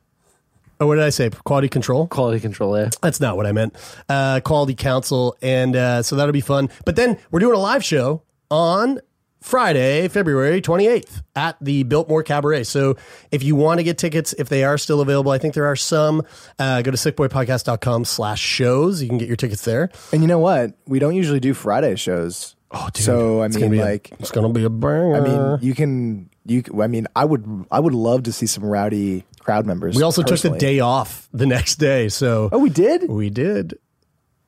[0.81, 1.31] oh, what did I say?
[1.31, 2.07] Quality control.
[2.07, 2.79] Quality control.
[2.79, 3.75] Yeah, that's not what I meant.
[4.09, 6.70] Uh, Quality Council, and uh, so that'll be fun.
[6.85, 9.01] But then we're doing a live show on
[9.43, 12.64] Friday, February 28th at the Biltmore Cabaret.
[12.64, 12.97] So
[13.30, 15.76] if you want to get tickets, if they are still available, I think there are
[15.76, 16.22] some,
[16.59, 19.03] uh, go to sickboypodcast.com slash shows.
[19.03, 19.90] You can get your tickets there.
[20.12, 20.74] And you know what?
[20.86, 22.55] We don't usually do Friday shows.
[22.70, 23.05] Oh, dude.
[23.05, 25.14] so I It's mean, be a- like, it's gonna be a banger.
[25.16, 26.62] I mean, you can you.
[26.80, 29.95] I mean, I would I would love to see some rowdy crowd members.
[29.95, 32.09] we also took the day off the next day.
[32.09, 33.11] So Oh, we did.
[33.11, 33.78] we did.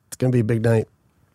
[0.07, 0.87] It's going to be a big night.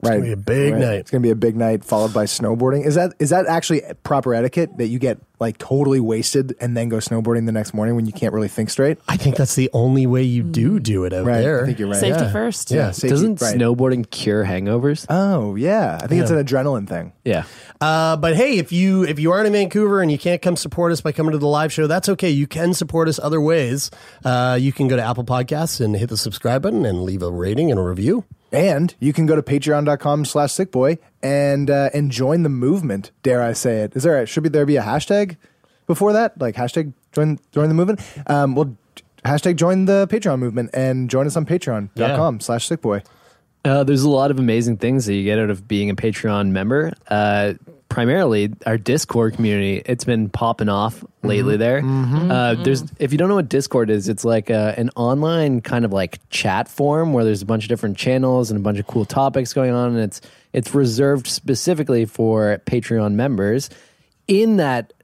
[0.02, 0.16] It's Right.
[0.18, 0.80] going to be a big Right.
[0.80, 0.94] night.
[1.00, 2.86] It's gonna be a big night followed by snowboarding.
[2.86, 6.88] Is that is that actually proper etiquette that you get like totally wasted and then
[6.88, 8.96] go snowboarding the next morning when you can't really think straight?
[9.08, 11.42] I think that's the only way you do do it out Right.
[11.42, 11.62] there.
[11.64, 12.00] I think you're right.
[12.00, 12.32] Safety Yeah.
[12.32, 12.70] first.
[12.70, 12.90] Yeah.
[12.92, 13.54] Safety- Doesn't right.
[13.58, 15.04] snowboarding cure hangovers?
[15.10, 17.12] Oh yeah, I think it's an adrenaline thing.
[17.24, 17.42] Yeah.
[17.78, 20.92] Uh, but hey, if you if you aren't in Vancouver and you can't come support
[20.92, 22.30] us by coming to the live show, that's okay.
[22.30, 23.90] You can support us other ways.
[24.24, 27.30] Uh, you can go to Apple Podcasts and hit the subscribe button and leave a
[27.30, 28.24] rating and a review.
[28.52, 33.42] And you can go to patreon.com slash sickboy and uh, and join the movement, dare
[33.42, 33.94] I say it.
[33.94, 35.36] Is there a, should be there be a hashtag
[35.86, 36.40] before that?
[36.40, 38.00] Like hashtag join join the movement?
[38.26, 38.76] Um well
[39.24, 43.04] hashtag join the Patreon movement and join us on patreon.com slash sickboy.
[43.64, 46.50] Uh, there's a lot of amazing things that you get out of being a Patreon
[46.50, 46.92] member.
[47.08, 47.54] Uh,
[47.90, 49.82] primarily, our Discord community.
[49.84, 51.54] It's been popping off lately.
[51.54, 51.60] Mm-hmm.
[51.60, 52.30] There, mm-hmm.
[52.30, 52.94] uh, there's mm-hmm.
[52.98, 56.18] if you don't know what Discord is, it's like a, an online kind of like
[56.30, 59.52] chat form where there's a bunch of different channels and a bunch of cool topics
[59.52, 60.22] going on, and it's
[60.54, 63.68] it's reserved specifically for Patreon members.
[64.26, 64.94] In that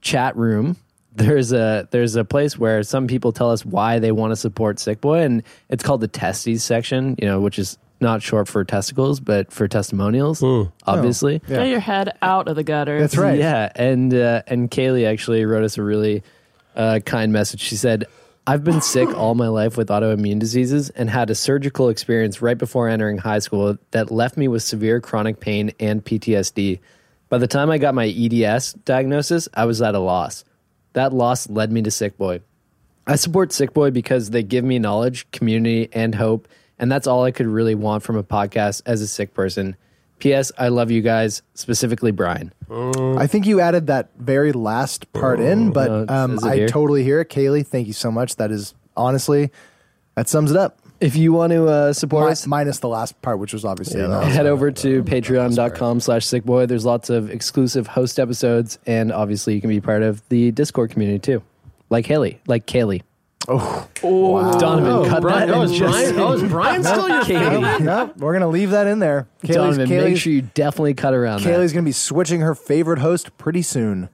[0.00, 0.76] chat room
[1.16, 4.78] there's a there's a place where some people tell us why they want to support
[4.78, 7.16] Sick Boy, and it's called the testes section.
[7.18, 10.42] You know, which is not short for testicles, but for testimonials,
[10.84, 11.40] obviously.
[11.48, 11.58] Yeah.
[11.58, 13.00] Get your head out of the gutter.
[13.00, 13.38] That's right.
[13.38, 16.22] Yeah, and uh, and Kaylee actually wrote us a really
[16.74, 17.60] uh, kind message.
[17.60, 18.04] She said,
[18.46, 22.58] "I've been sick all my life with autoimmune diseases and had a surgical experience right
[22.58, 26.80] before entering high school that left me with severe chronic pain and PTSD.
[27.28, 30.44] By the time I got my EDS diagnosis, I was at a loss.
[30.92, 32.40] That loss led me to Sick Boy.
[33.06, 37.24] I support Sick Boy because they give me knowledge, community, and hope, and that's all
[37.24, 39.76] I could really want from a podcast as a sick person."
[40.18, 40.50] P.S.
[40.56, 42.50] I love you guys, specifically Brian.
[42.70, 46.48] I think you added that very last part in, but No, it um, says it
[46.52, 46.68] I here.
[46.68, 47.28] totally hear it.
[47.28, 48.36] Kaylee, thank you so much.
[48.36, 49.50] That is honestly,
[50.14, 50.78] that sums it up.
[51.00, 54.00] If you want to uh, support Mi- us, minus the last part, which was obviously
[54.00, 54.24] Yeah, not.
[54.24, 56.66] head over to patreon.com slash sickboy.
[56.66, 60.92] There's lots of exclusive host episodes, and obviously you can be part of the Discord
[60.92, 61.42] community too.
[61.90, 63.02] Like Haley, like Kaylee.
[63.48, 63.88] Oh,
[64.58, 65.54] Donovan, Oh, cut Brian, that.
[65.56, 67.26] oh, and is just Brian, say- oh, is Brian still your Kaylee.
[67.76, 67.80] favorite?
[67.84, 69.28] no, we're gonna leave that in there.
[69.44, 71.40] Kaylee's, Donovan, make sure you definitely cut around.
[71.40, 74.08] Kaylee's gonna be switching her favorite host pretty soon.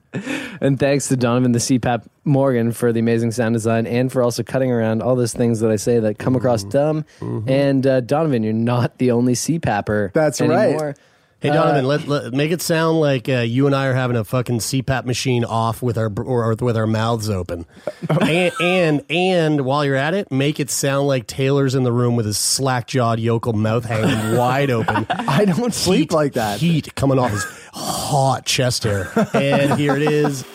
[0.61, 4.43] And thanks to Donovan the CPAP Morgan for the amazing sound design and for also
[4.43, 7.03] cutting around all those things that I say that come across dumb.
[7.19, 10.13] And uh, Donovan, you're not the only CPAPper.
[10.13, 10.95] That's right.
[11.43, 14.23] Hey Donovan, let, let make it sound like uh, you and I are having a
[14.23, 17.65] fucking CPAP machine off with our or, or with our mouths open,
[18.21, 22.15] and, and and while you're at it, make it sound like Taylor's in the room
[22.15, 25.05] with his slack jawed yokel mouth hanging wide open.
[25.09, 26.61] I don't sleep like that.
[26.61, 30.45] Heat coming off his hot chest hair, and here it is.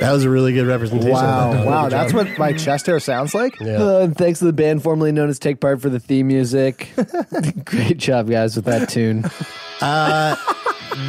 [0.00, 1.10] That was a really good representation.
[1.14, 3.58] of that, Wow, wow, that's what my chest hair sounds like.
[3.60, 3.82] Yeah.
[3.82, 6.90] Uh, and thanks to the band formerly known as Take Part for the theme music.
[7.64, 9.24] Great job, guys, with that tune.
[9.80, 10.36] Uh,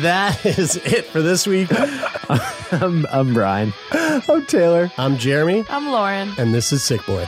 [0.02, 1.70] that is it for this week.
[2.72, 3.74] I'm, I'm Brian.
[3.92, 4.92] I'm Taylor.
[4.98, 6.34] I'm Jeremie, I'm Lauren.
[6.38, 7.28] and this is Sick Boy.